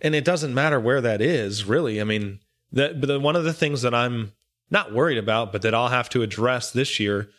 [0.00, 2.00] and it doesn't matter where that is really.
[2.00, 2.40] I mean,
[2.72, 4.32] that, but the, one of the things that I'm
[4.70, 7.30] not worried about, but that I'll have to address this year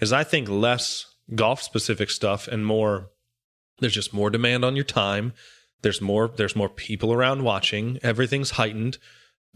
[0.00, 3.10] is I think less golf specific stuff and more,
[3.78, 5.32] there's just more demand on your time.
[5.82, 7.98] There's more, there's more people around watching.
[8.02, 8.98] Everything's heightened.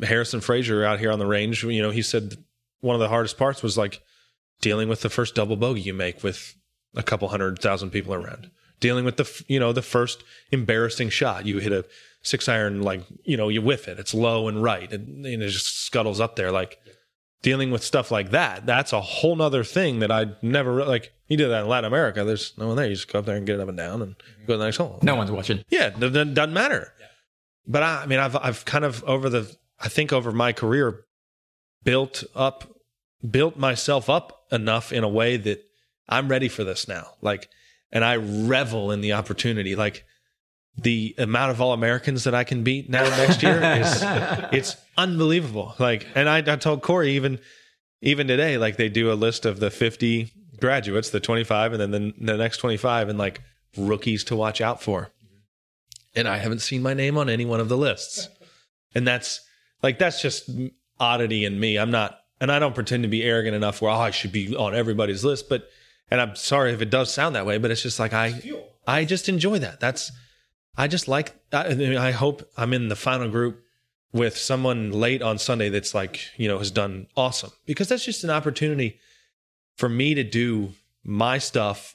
[0.03, 2.37] Harrison Frazar out here on the range, you know, he said
[2.81, 4.01] one of the hardest parts was like
[4.61, 6.55] dealing with the first double bogey you make with
[6.95, 8.51] a couple hundred thousand people around.
[8.81, 10.23] Dealing with the you know the first
[10.53, 11.85] embarrassing shot, you hit a
[12.23, 15.49] six iron like you know you whiff it, it's low and right, and, and it
[15.49, 16.53] just scuttles up there.
[16.53, 16.79] Like
[17.43, 21.13] dealing with stuff like that, that's a whole nother thing that I never like.
[21.29, 22.25] You do that in Latin America.
[22.25, 22.87] There's no one there.
[22.87, 24.47] You just go up there and get it up and down and mm-hmm.
[24.47, 24.99] go to the next hole.
[25.03, 25.63] No one's watching.
[25.69, 26.01] Yeah, it
[26.35, 26.93] doesn't matter.
[27.67, 31.05] But I, I mean, I've I've kind of over the I think over my career
[31.85, 32.65] built up
[33.29, 35.65] built myself up enough in a way that
[36.09, 37.15] I'm ready for this now.
[37.21, 37.49] Like,
[37.93, 39.77] and I revel in the opportunity.
[39.77, 40.05] Like,
[40.77, 44.01] the amount of all Americans that I can beat now next year is
[44.53, 45.75] it's unbelievable.
[45.79, 47.39] Like, and I, I told Corey even
[48.03, 50.31] even today, like they do a list of the 50
[50.61, 53.43] graduates, the 25, and then the, the next 25, and like
[53.77, 55.11] rookies to watch out for.
[56.15, 58.29] And I haven't seen my name on any one of the lists.
[58.95, 59.41] And that's
[59.83, 60.51] like that's just
[60.99, 61.79] oddity in me.
[61.79, 64.55] I'm not, and I don't pretend to be arrogant enough where oh, I should be
[64.55, 65.69] on everybody's list, but
[66.11, 68.41] and I'm sorry if it does sound that way, but it's just like I
[68.87, 69.81] I just enjoy that.
[69.81, 70.11] That's
[70.77, 73.63] I just like I, I hope I'm in the final group
[74.13, 78.25] with someone late on Sunday that's like, you know, has done awesome because that's just
[78.25, 78.99] an opportunity
[79.77, 80.73] for me to do
[81.05, 81.95] my stuff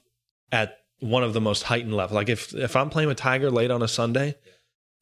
[0.52, 2.16] at one of the most heightened level.
[2.16, 4.36] Like if if I'm playing with Tiger late on a Sunday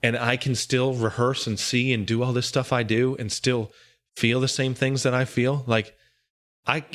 [0.02, 3.32] and I can still rehearse and see and do all this stuff I do and
[3.32, 3.72] still
[4.16, 5.96] feel the same things that I feel, like
[6.66, 6.86] I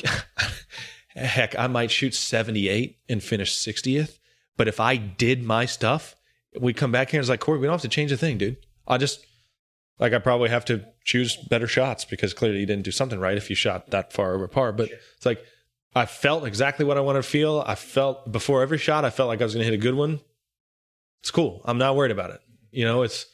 [1.17, 4.19] heck, I might shoot 78 and finish 60th.
[4.55, 6.15] But if I did my stuff,
[6.59, 8.37] we come back here and it's like, Corey, we don't have to change a thing,
[8.37, 8.57] dude.
[8.87, 9.25] I just,
[9.99, 13.37] like, I probably have to choose better shots because clearly you didn't do something right
[13.37, 14.71] if you shot that far over par.
[14.71, 15.43] But it's like,
[15.95, 17.63] I felt exactly what I wanted to feel.
[17.65, 19.95] I felt before every shot, I felt like I was going to hit a good
[19.95, 20.19] one.
[21.21, 21.61] It's cool.
[21.65, 22.41] I'm not worried about it.
[22.71, 23.25] You know, it's,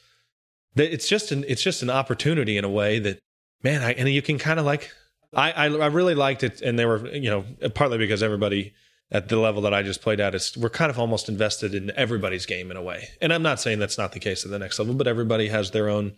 [0.76, 3.18] it's just an, it's just an opportunity in a way that,
[3.62, 4.90] man, I, and you can kind of like,
[5.36, 7.44] I, I, I really liked it, and they were you know
[7.74, 8.74] partly because everybody
[9.10, 11.92] at the level that I just played at is we're kind of almost invested in
[11.96, 13.08] everybody's game in a way.
[13.20, 15.70] And I'm not saying that's not the case at the next level, but everybody has
[15.70, 16.14] their own.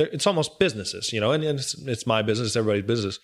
[0.00, 3.18] It's almost businesses, you know, and it's, it's my business, everybody's business.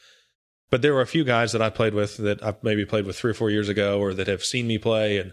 [0.70, 3.16] but there were a few guys that I played with that I've maybe played with
[3.16, 5.32] three or four years ago, or that have seen me play, and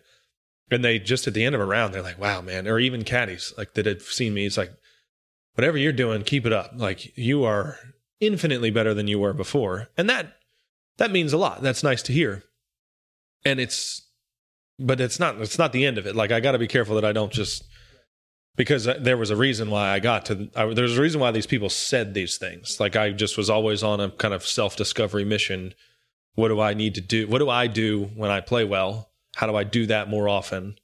[0.72, 3.04] and they just at the end of a round, they're like, "Wow, man!" Or even
[3.04, 4.46] caddies like that have seen me.
[4.46, 4.72] It's like,
[5.56, 6.72] whatever you're doing, keep it up.
[6.76, 7.78] Like you are
[8.20, 10.38] infinitely better than you were before, and that
[10.98, 11.62] that means a lot.
[11.62, 12.44] That's nice to hear,
[13.44, 14.08] and it's,
[14.80, 15.40] but it's not.
[15.42, 16.16] It's not the end of it.
[16.16, 17.64] Like I got to be careful that I don't just
[18.56, 20.50] because there was a reason why I got to.
[20.56, 22.80] I, there's a reason why these people said these things.
[22.80, 25.74] Like I just was always on a kind of self discovery mission.
[26.36, 27.28] What do I need to do?
[27.28, 29.12] What do I do when I play well?
[29.36, 30.76] How do I do that more often?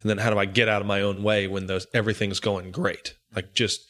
[0.00, 2.70] And then how do I get out of my own way when those everything's going
[2.70, 3.16] great?
[3.34, 3.80] Like just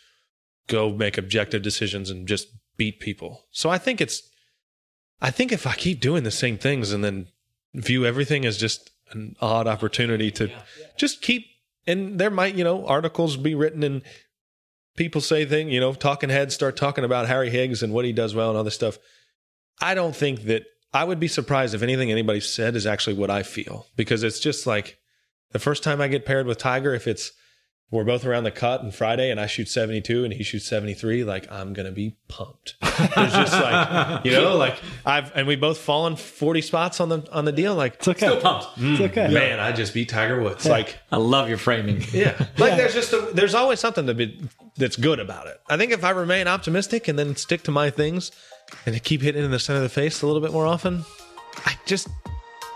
[0.66, 3.44] go make objective decisions and just beat people.
[3.50, 4.22] So I think it's
[5.20, 7.28] I think if I keep doing the same things and then
[7.74, 10.50] view everything as just an odd opportunity to
[10.96, 11.46] just keep
[11.88, 14.02] and there might, you know, articles be written and
[14.96, 18.12] people say things, you know, talking heads start talking about Harry Higgs and what he
[18.12, 18.98] does well and other stuff.
[19.80, 23.30] I don't think that I would be surprised if anything anybody said is actually what
[23.30, 24.98] I feel because it's just like
[25.52, 27.32] the first time I get paired with Tiger, if it's
[27.90, 31.24] we're both around the cut and Friday and I shoot 72 and he shoots 73,
[31.24, 32.74] like I'm going to be pumped.
[32.82, 37.26] it's just like, you know, like I've, and we both fallen 40 spots on the,
[37.32, 37.74] on the deal.
[37.74, 38.26] Like, It's okay.
[38.26, 38.66] Still pumped.
[38.78, 38.92] Mm.
[38.92, 39.32] It's okay.
[39.32, 40.66] man, I just beat Tiger Woods.
[40.66, 42.02] Like, I love your framing.
[42.12, 42.34] yeah.
[42.58, 44.38] Like there's just, a, there's always something to be,
[44.76, 45.58] that's good about it.
[45.68, 48.32] I think if I remain optimistic and then stick to my things
[48.84, 51.04] and to keep hitting in the center of the face a little bit more often,
[51.64, 52.08] I just,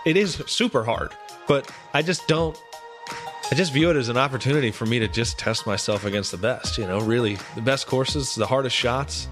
[0.05, 1.11] it is super hard,
[1.47, 2.57] but I just don't,
[3.51, 6.37] I just view it as an opportunity for me to just test myself against the
[6.37, 6.77] best.
[6.77, 9.27] You know, really the best courses, the hardest shots.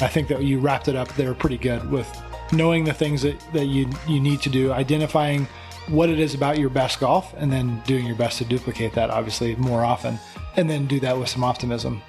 [0.00, 2.06] I think that you wrapped it up there pretty good with
[2.52, 5.46] knowing the things that, that you you need to do, identifying
[5.88, 9.08] what it is about your best golf, and then doing your best to duplicate that,
[9.08, 10.18] obviously, more often,
[10.56, 12.02] and then do that with some optimism.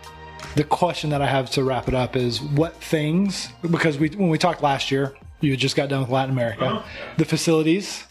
[0.56, 4.30] The question that I have to wrap it up is what things, because we when
[4.30, 6.84] we talked last year, you had just got done with Latin America,
[7.18, 8.06] the facilities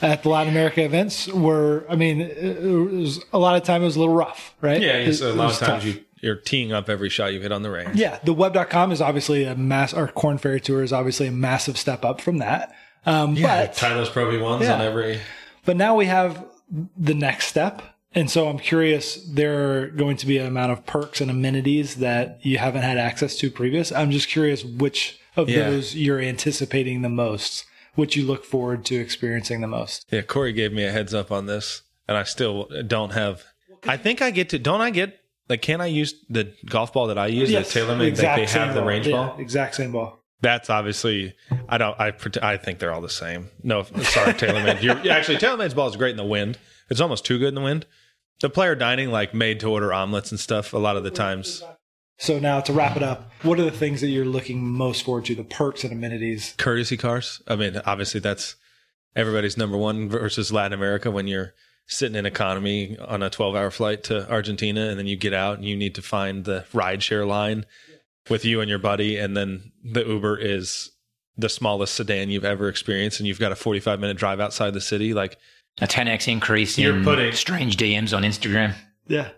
[0.00, 3.84] at the Latin America events were, I mean, it was a lot of time it
[3.84, 4.80] was a little rough, right?
[4.80, 5.94] Yeah, It- so a lot of times tough.
[5.94, 7.96] you you're teeing up every shot you hit on the range.
[7.96, 11.76] Yeah, the web.com is obviously a mass, our Korn Ferry Tour is obviously a massive
[11.76, 12.72] step up from that.
[13.04, 14.74] Um, yeah, but, Titleist Pro V ones Yeah.
[14.74, 15.18] on every.
[15.64, 16.44] but now we have
[16.96, 17.82] the next step.
[18.14, 21.96] And so I'm curious, there are going to be an amount of perks and amenities
[21.96, 23.90] that you haven't had access to previous.
[23.90, 25.70] I'm just curious which of Yeah.
[25.70, 30.06] those you're anticipating the most, which you look forward to experiencing the most.
[30.10, 33.44] Yeah, Corey gave me a heads up on this, and I still don't have.
[33.88, 34.58] I think I get to.
[34.58, 35.62] Don't I get like?
[35.62, 37.50] Can I use the golf ball that I use?
[37.50, 38.18] Yes, the TaylorMade.
[38.18, 38.88] Like they same have the ball.
[38.88, 39.36] range Yeah, ball.
[39.40, 40.18] Exact same ball.
[40.42, 41.34] That's obviously.
[41.68, 41.98] I don't.
[41.98, 42.12] I.
[42.42, 43.48] I think they're all the same.
[43.62, 44.82] No, sorry, TaylorMade.
[45.02, 46.58] You're, actually, TaylorMade's ball is great in the wind.
[46.90, 47.86] It's almost too good in the wind.
[48.42, 51.62] The player dining, like made to order omelets and stuff, a lot of the times.
[52.18, 55.26] So now to wrap it up, what are the things that you're looking most forward
[55.26, 55.36] to?
[55.36, 56.54] The perks and amenities.
[56.58, 57.40] courtesy cars.
[57.46, 58.56] I mean, obviously that's
[59.14, 61.54] everybody's number one versus Latin America when you're
[61.86, 65.58] sitting in economy on a 12 hour flight to Argentina and then you get out
[65.58, 67.64] and you need to find the rideshare line
[68.28, 69.18] with you and your buddy.
[69.18, 70.90] And then the Uber is
[71.36, 74.80] the smallest sedan you've ever experienced and you've got a 45 minute drive outside the
[74.80, 75.14] city.
[75.14, 75.38] Like,
[75.80, 78.74] A 10x increase You're in putting- strange DMs on Instagram.
[79.08, 79.30] Yeah.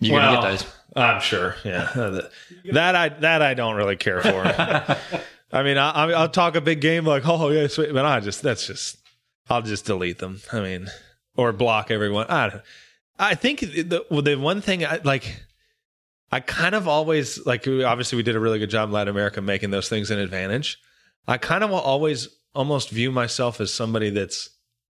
[0.00, 0.66] You're gonna get those.
[0.96, 1.54] I'm sure.
[1.64, 1.90] Yeah.
[2.72, 4.42] that I, that I don't really care for.
[5.52, 8.20] I mean, I, I- I'll talk a big game like, oh yeah, sweet, but I
[8.20, 8.98] just that's just
[9.48, 10.40] I'll just delete them.
[10.52, 10.88] I mean,
[11.36, 12.26] or block everyone.
[12.28, 12.62] I don't,
[13.18, 15.42] I think the the one thing I like,
[16.30, 17.66] I kind of always like.
[17.68, 20.78] Obviously, we did a really good job in Latin America making those things an advantage.
[21.28, 24.48] I kind of will always almost view myself as somebody that's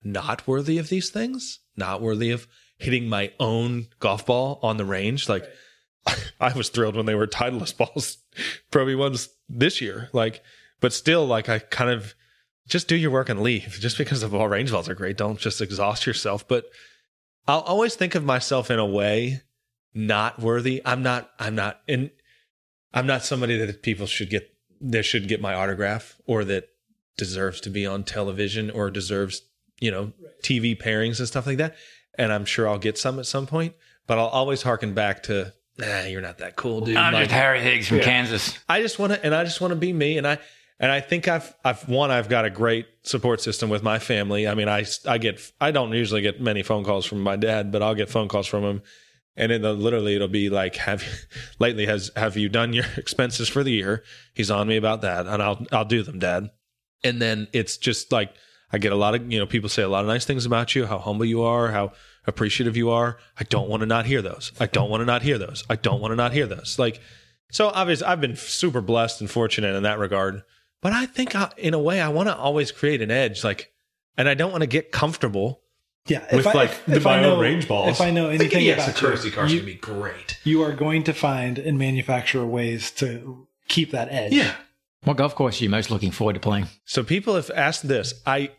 [0.05, 2.47] not worthy of these things, not worthy of
[2.79, 5.29] hitting my own golf ball on the range.
[5.29, 5.49] Like
[6.41, 8.19] I was thrilled when they were Titleist balls,
[8.71, 10.09] Pro ones this year.
[10.13, 10.43] Like,
[10.81, 12.15] but still, like I kind of
[12.67, 13.79] just do your work and leave.
[13.81, 16.47] Just because the ball range balls are great, don't just exhaust yourself.
[16.47, 16.65] But
[17.47, 19.43] I'll always think of myself in a way
[19.95, 20.81] not worthy.
[20.85, 21.31] I'm not.
[21.39, 21.81] I'm not.
[21.87, 22.11] And
[22.95, 24.49] I'm not somebody that people should get.
[24.85, 26.69] That should get my autograph or that
[27.17, 29.43] deserves to be on television or deserves
[29.83, 30.13] you know
[30.43, 31.77] TV pairings and stuff like that.
[32.17, 33.75] And I'm sure I'll get some at some point.
[34.07, 36.97] But I'll always harken back to, nah, you're not that cool, dude.
[36.97, 38.59] I'm Like, just Harry Higgs from Kansas.
[38.69, 40.19] I just want to, and I just want to be me.
[40.19, 40.39] And I,
[40.81, 44.49] and I think I've, I've one, I've got a great support system with my family.
[44.49, 47.71] I mean, I, I get, I don't usually get many phone calls from my dad,
[47.71, 48.83] but I'll get phone calls from him.
[49.37, 51.13] And then the, literally it'll be like, have you,
[51.61, 54.03] lately has, have you done your expenses for the year?
[54.35, 55.27] He's on me about that.
[55.27, 56.51] And I'll, I'll do them, dad.
[57.05, 58.35] And then it's just like,
[58.73, 60.75] I get a lot of, you know, people say a lot of nice things about
[60.75, 61.93] you, how humble you are, how
[62.27, 63.19] appreciative you are.
[63.39, 64.53] I don't want to not hear those.
[64.59, 65.65] I don't want to not hear those.
[65.69, 66.79] I don't want to not hear those.
[66.79, 67.01] Like,
[67.51, 70.43] so obviously, I've been super blessed and fortunate in that regard.
[70.81, 73.45] But I think, I, in a way, I want to always create an edge.
[73.45, 73.73] Like,
[74.17, 75.61] and I don't want to get comfortable.
[76.09, 77.91] Yeah, With, I, like, if, the if I my know own range balls.
[77.91, 80.39] if I know anything an EX about courtesy you, car is you, gonna be great.
[80.43, 84.33] you are going to find and manufacture ways to keep that edge.
[84.33, 84.55] Yeah.
[85.05, 86.67] What golf course are you most looking forward to playing?
[86.85, 88.15] So people have asked this.
[88.27, 88.51] I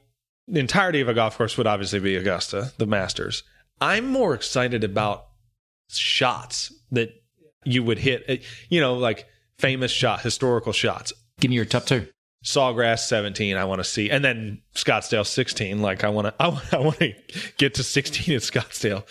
[0.48, 3.44] the entirety of a golf course would obviously be Augusta, the Masters.
[3.82, 5.26] I'm more excited about
[5.90, 7.10] shots that
[7.64, 8.24] you would hit.
[8.30, 8.36] uh,
[8.70, 9.28] You know, like
[9.58, 11.14] famous shot, historical shots.
[11.40, 12.08] Give me your top two.
[12.44, 15.82] Sawgrass 17, I want to see, and then Scottsdale 16.
[15.82, 17.14] Like I want to, I want, I want to
[17.58, 19.06] get to 16 at Scottsdale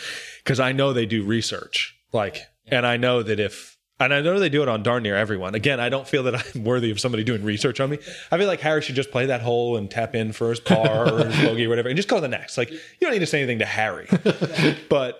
[0.45, 1.97] because I know they do research.
[2.13, 3.72] Like, and I know that if,
[4.05, 5.55] and I know they do it on darn near everyone.
[5.55, 7.99] Again, I don't feel that I'm worthy of somebody doing research on me.
[8.31, 11.13] I feel like Harry should just play that hole and tap in for his par
[11.13, 12.57] or his bogey or whatever, and just go to the next.
[12.59, 14.09] Like, you don't need to say anything to Harry,
[14.89, 15.19] but.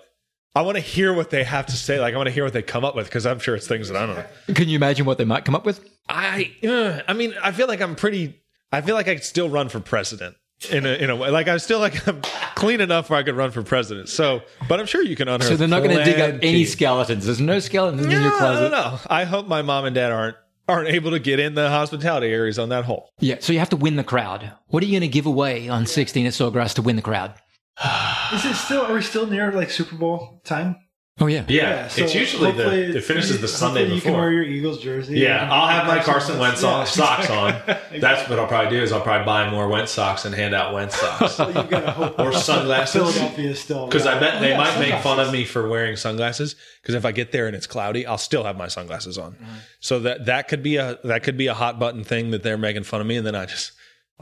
[0.55, 1.99] I want to hear what they have to say.
[1.99, 3.89] Like I want to hear what they come up with because I'm sure it's things
[3.89, 4.55] that I don't know.
[4.55, 5.83] Can you imagine what they might come up with?
[6.11, 8.39] I, uh, I mean, I feel like I'm pretty.
[8.71, 10.37] I feel like I could still run for president
[10.71, 11.31] in a in a way.
[11.31, 12.21] Like I'm still like I'm
[12.55, 14.09] clean enough where I could run for president.
[14.09, 15.49] So, but I'm sure you can unearth.
[15.49, 17.27] So they're not going to dig up any skeletons.
[17.27, 18.63] There's no skeletons in your closet.
[18.63, 18.99] don't know.
[19.09, 20.37] I hope my mom and dad aren't
[20.69, 23.11] aren't able to get in the hospitality areas on that hole.
[23.21, 24.53] Yeah, so you have to win the crowd.
[24.69, 27.35] What are you going to give away on 16 at Sawgrass to win the crowd?
[28.33, 28.83] Is it still?
[28.83, 30.77] Are we still near like Super Bowl time?
[31.21, 31.45] Oh yeah.
[31.47, 31.63] Yeah.
[31.63, 32.93] yeah so hopefully- hopefully You
[33.39, 33.83] before.
[33.83, 35.19] You can wear your Eagles jersey.
[35.21, 37.55] Yeah, I'll have my Carson Wentz Yeah, socks on.
[37.55, 38.01] exactly.
[38.01, 40.73] That's what I'll probably do is I'll probably buy more Wentz socks and hand out
[40.73, 41.35] Wentz socks.
[41.35, 42.95] So you've got to hope Or sunglasses.
[43.15, 45.97] Philadelphia still Because I bet Oh, they yeah, might make fun of me for wearing
[45.97, 46.57] sunglasses.
[46.81, 49.37] Because if I get there and it's cloudy, I'll still have my sunglasses on.
[49.81, 52.57] So that that could be a that could be a hot button thing that they're
[52.59, 53.73] making fun of me, and then I just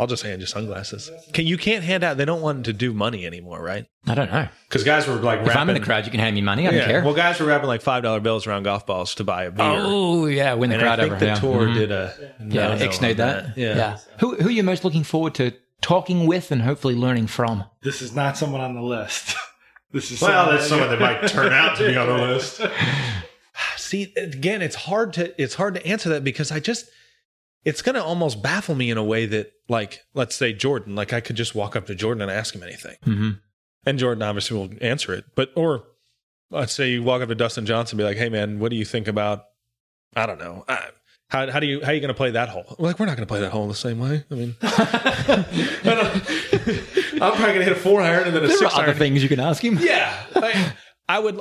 [0.01, 1.11] I'll just hand you sunglasses.
[1.35, 2.17] Can you can't hand out?
[2.17, 3.85] They don't want to do money anymore, right?
[4.07, 4.49] I don't know.
[4.69, 6.67] Because guys were like If I'm in the crowd, you can hand me money.
[6.67, 7.05] I don't yeah, care.
[7.05, 9.67] well, guys were wrapping like five dollar bills around golf balls to buy a beer.
[9.69, 11.21] oh yeah, win the and I crowd think over.
[11.21, 11.35] the yeah.
[11.35, 11.75] tour Mhm.
[11.75, 13.59] did a Yeah, no-no ixnayed on that.
[13.59, 13.99] Yeah.
[14.21, 17.65] Who who are you most looking forward to talking with and hopefully learning from?
[17.83, 19.37] This is not someone on the list.
[19.93, 22.61] This is Well, that's someone that might turn out to be on the list.
[23.77, 26.87] See, again, it's hard to it's hard to answer that because I just
[27.65, 31.13] it's going to almost baffle me in a way that like let's say Jordan, like
[31.13, 32.97] I could just walk up to Jordan and ask him anything.
[33.07, 33.31] Mm-hmm.
[33.87, 35.25] And Jordan obviously will answer it.
[35.35, 35.85] But or
[36.51, 38.77] let's say you walk up to Dustin Johnson and be like, "Hey man, what do
[38.77, 39.45] you think about
[40.17, 40.65] I don't know.
[40.67, 40.77] Uh,
[41.29, 42.65] how, how do you how are you going to play that hole?
[42.79, 44.25] We're like we're not going to play that hole the same way.
[44.31, 48.49] I mean, I don't- I'm probably going to hit a four iron and then a
[48.49, 48.99] There six are other iron.
[48.99, 49.79] things you can ask him.
[49.81, 50.73] Yeah, I,
[51.09, 51.41] I would.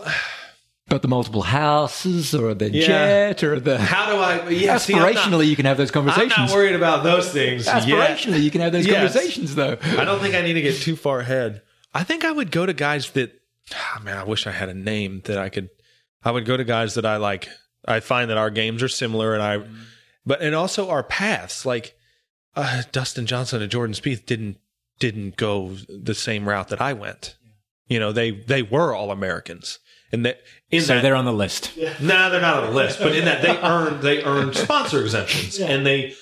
[0.90, 2.88] About the multiple houses or the Yeah.
[2.88, 4.50] jet or the How do I?
[4.50, 6.34] Yeah, see, not- aspirationally you can have those conversations.
[6.36, 7.68] I'm not worried about those things.
[7.68, 7.84] yet.
[7.84, 8.96] aspirationally you can have those Yes.
[9.14, 9.78] conversations though.
[9.84, 11.62] I don't think I need to get too far ahead.
[11.94, 13.40] I think I would go to guys that,
[13.72, 15.70] ah, man, I wish I had a name that I could.
[16.24, 17.48] I would go to guys that I like.
[17.86, 19.62] I find that our games are similar, and I,
[20.26, 21.66] but and also our paths.
[21.68, 21.96] Like
[22.56, 24.58] uh, Dustin Johnson and Jordan Spieth didn't
[25.00, 27.36] didn't go the same route that I went.
[27.88, 29.78] You know, they they were all Americans,
[30.12, 30.42] and that
[30.72, 31.78] in So that they're on the list.
[32.02, 35.60] no, they're not on the list, but in that they earned they earned sponsor exemptions
[35.60, 36.14] and they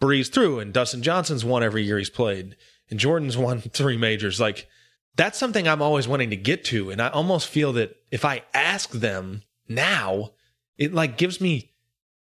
[0.00, 0.60] breeze through.
[0.60, 2.56] And Dustin Johnson's won every year he's played,
[2.90, 4.40] and Jordan's won three majors.
[4.40, 4.68] Like
[5.16, 8.42] that's something I'm always wanting to get to, and I almost feel that if I
[8.52, 10.30] ask them now,
[10.76, 11.72] it like gives me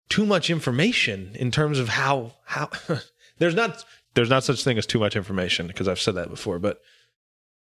[0.10, 2.70] too much information in terms of how how
[3.40, 6.60] there's not there's not such thing as too much information because I've said that before,
[6.60, 6.82] but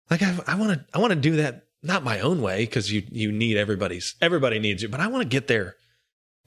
[0.10, 2.92] like I I want to I want to do that not my own way because
[2.92, 5.76] you you need everybody's everybody needs you, but I want to get there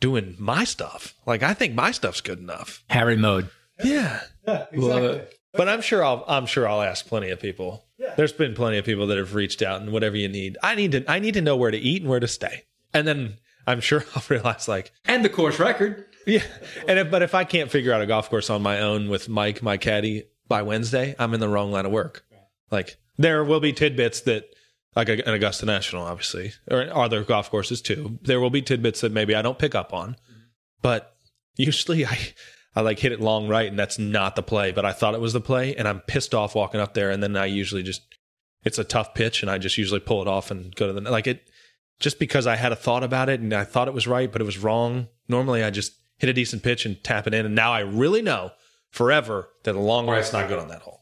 [0.01, 1.15] doing my stuff.
[1.27, 2.83] Like I think my stuff's good enough.
[2.91, 3.49] Harry mode.
[3.83, 5.09] Yeah, Yeah, Love exactly.
[5.19, 5.35] it.
[5.53, 7.85] but I'm sure I'll I'm sure I'll ask plenty of people.
[7.99, 8.15] yeah.
[8.17, 10.57] There's been plenty of people that have reached out and whatever you need.
[10.63, 13.07] I need to I need to know where to eat and where to stay, and
[13.07, 16.07] then I'm sure I'll realize like And the course record.
[16.27, 16.43] yeah.
[16.87, 19.29] And if, but if I can't figure out a golf course on my own with
[19.29, 22.25] Mike, my caddy, by Wednesday, I'm in the wrong line of work.
[22.71, 24.45] Like there will be tidbits that,
[24.97, 28.19] like an Augusta National, obviously, or other golf courses too.
[28.23, 30.17] There will be tidbits that maybe I don't pick up on,
[30.83, 31.17] but
[31.57, 32.19] usually I,
[32.77, 34.73] I like hit it long right, and that's not the play.
[34.73, 37.23] But I thought it was the play, and I'm pissed off walking up there, and
[37.23, 38.03] then I usually just,
[38.65, 41.11] it's a tough pitch, and I just usually pull it off and go to the
[41.11, 41.49] like it
[42.01, 44.41] just because I had a thought about it and I thought it was right, but
[44.41, 45.09] it was wrong.
[45.29, 48.23] Normally, I just hit a decent pitch and tap it in, and now I really
[48.23, 48.51] know
[48.91, 51.01] forever that a long right's not good on that hole.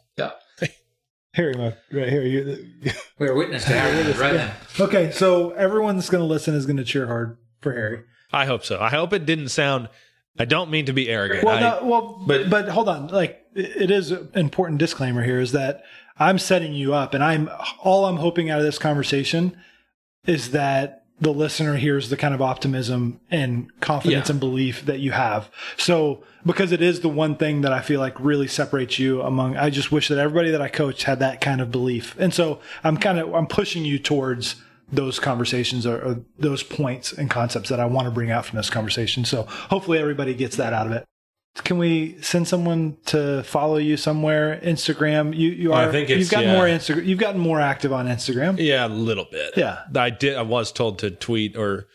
[1.35, 1.43] Yeah.
[1.43, 2.22] Harry mode right here.
[2.22, 4.55] You, We're witness to Harry mode right now.
[4.80, 8.03] okay, so everyone that's going to listen is going to cheer hard for Harry.
[8.33, 8.78] I hope so.
[8.80, 9.89] I hope it didn't sound.
[10.39, 11.45] I don't mean to be arrogant.
[11.45, 15.22] Well, I- no, well, but- but but hold on, like it is an important disclaimer
[15.22, 15.83] here is that
[16.18, 17.51] I'm setting you up and I'm
[17.83, 19.57] all I'm hoping out of this conversation
[20.26, 24.33] is that the listener hears the kind of optimism and confidence Yeah.
[24.33, 25.49] and belief that you have.
[25.77, 29.57] So because it is the one thing that I feel like really separates you among
[29.57, 32.16] I just wish that everybody that I coach had that kind of belief.
[32.18, 34.57] And so I'm kind of I'm pushing you towards
[34.93, 38.57] those conversations or, or those points and concepts that I want to bring out from
[38.57, 39.25] this conversation.
[39.25, 41.05] So hopefully everybody gets that out of it.
[41.57, 44.59] Can we send someone to follow you somewhere?
[44.62, 45.36] Instagram.
[45.36, 45.82] You you are.
[45.82, 45.92] I are.
[45.92, 46.57] think it's- you've gotten yeah.
[46.57, 47.07] more Instagram.
[47.07, 48.57] You've gotten more active on Instagram.
[48.59, 49.55] Yeah, a little bit.
[49.57, 49.80] Yeah.
[49.94, 50.36] I did.
[50.36, 51.88] I was told to tweet or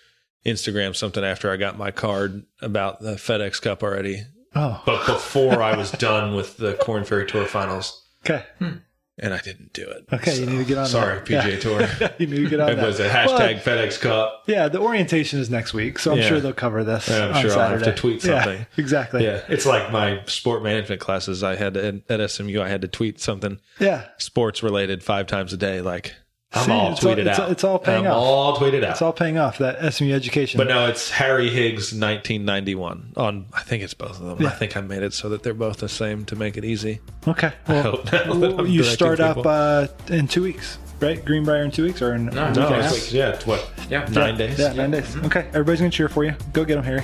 [0.46, 4.24] Instagram something after I got my card about the FedEx Cup already,
[4.56, 8.44] Oh, but before I was done with the Korn Ferry Tour Finals, okay.
[8.60, 8.78] Hmm.
[9.20, 10.06] And I didn't do it.
[10.14, 11.26] Okay, you need to get on Sorry, that.
[11.26, 11.60] PGA Yeah.
[11.60, 12.12] Tour.
[12.20, 12.86] you need to get on It that.
[12.86, 14.44] was a hashtag Well, FedEx Cup.
[14.48, 16.28] yeah, the orientation is next week, so I'm Yeah.
[16.28, 17.08] sure they'll cover this.
[17.10, 17.98] Yeah, I'm on sure I'll have to Saturday.
[18.02, 18.66] tweet something.
[18.78, 19.24] exactly.
[19.24, 21.44] Yeah, it's like my sport management classes.
[21.44, 22.62] I had to, at SMU.
[22.62, 24.06] I had to tweet something Yeah.
[24.18, 25.82] sports related five times a day.
[25.82, 26.14] Like
[26.54, 27.52] I'm See, all it's all- tweeted it's- out.
[27.52, 28.18] it's all paying I'm off.
[28.18, 28.92] all tweeted out.
[28.92, 30.58] It's all paying off that SMU education.
[30.58, 33.46] But no, it's Harry Higgs 1991 on.
[33.54, 34.38] I think it's both of them.
[34.42, 34.48] Yeah.
[34.48, 37.02] I think I made it so that they're both the same to make it easy.
[37.28, 37.52] okay.
[37.68, 41.24] I Well, hope that well, you directing start up uh, in two weeks, right?
[41.24, 44.06] Greenbrier in two weeks or in No, no, and a it's yeah, it's what Yeah.
[44.12, 44.58] nine days.
[44.58, 45.16] Yeah, nine days.
[45.26, 46.34] Okay, everybody's gonna cheer for you.
[46.54, 47.04] Go get them, Harry.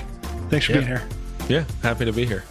[0.49, 0.77] Thanks for Yeah.
[0.79, 1.03] being here.
[1.49, 2.45] yeah, happy to be here.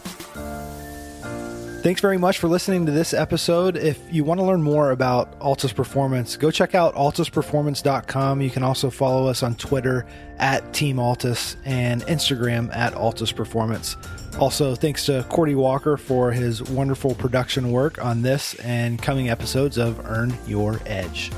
[1.83, 3.77] Thanks very much for listening to this episode.
[3.77, 8.41] If you want to learn more about Altus Performance, go check out altusperformance.com.
[8.41, 10.07] You can also follow us on Twitter
[10.39, 13.97] at Team Altus and Instagram at Altus Performance.
[14.39, 19.77] Also, thanks to Cordy Walker for his wonderful production work on this and coming episodes
[19.77, 21.33] of Earn Your Edge.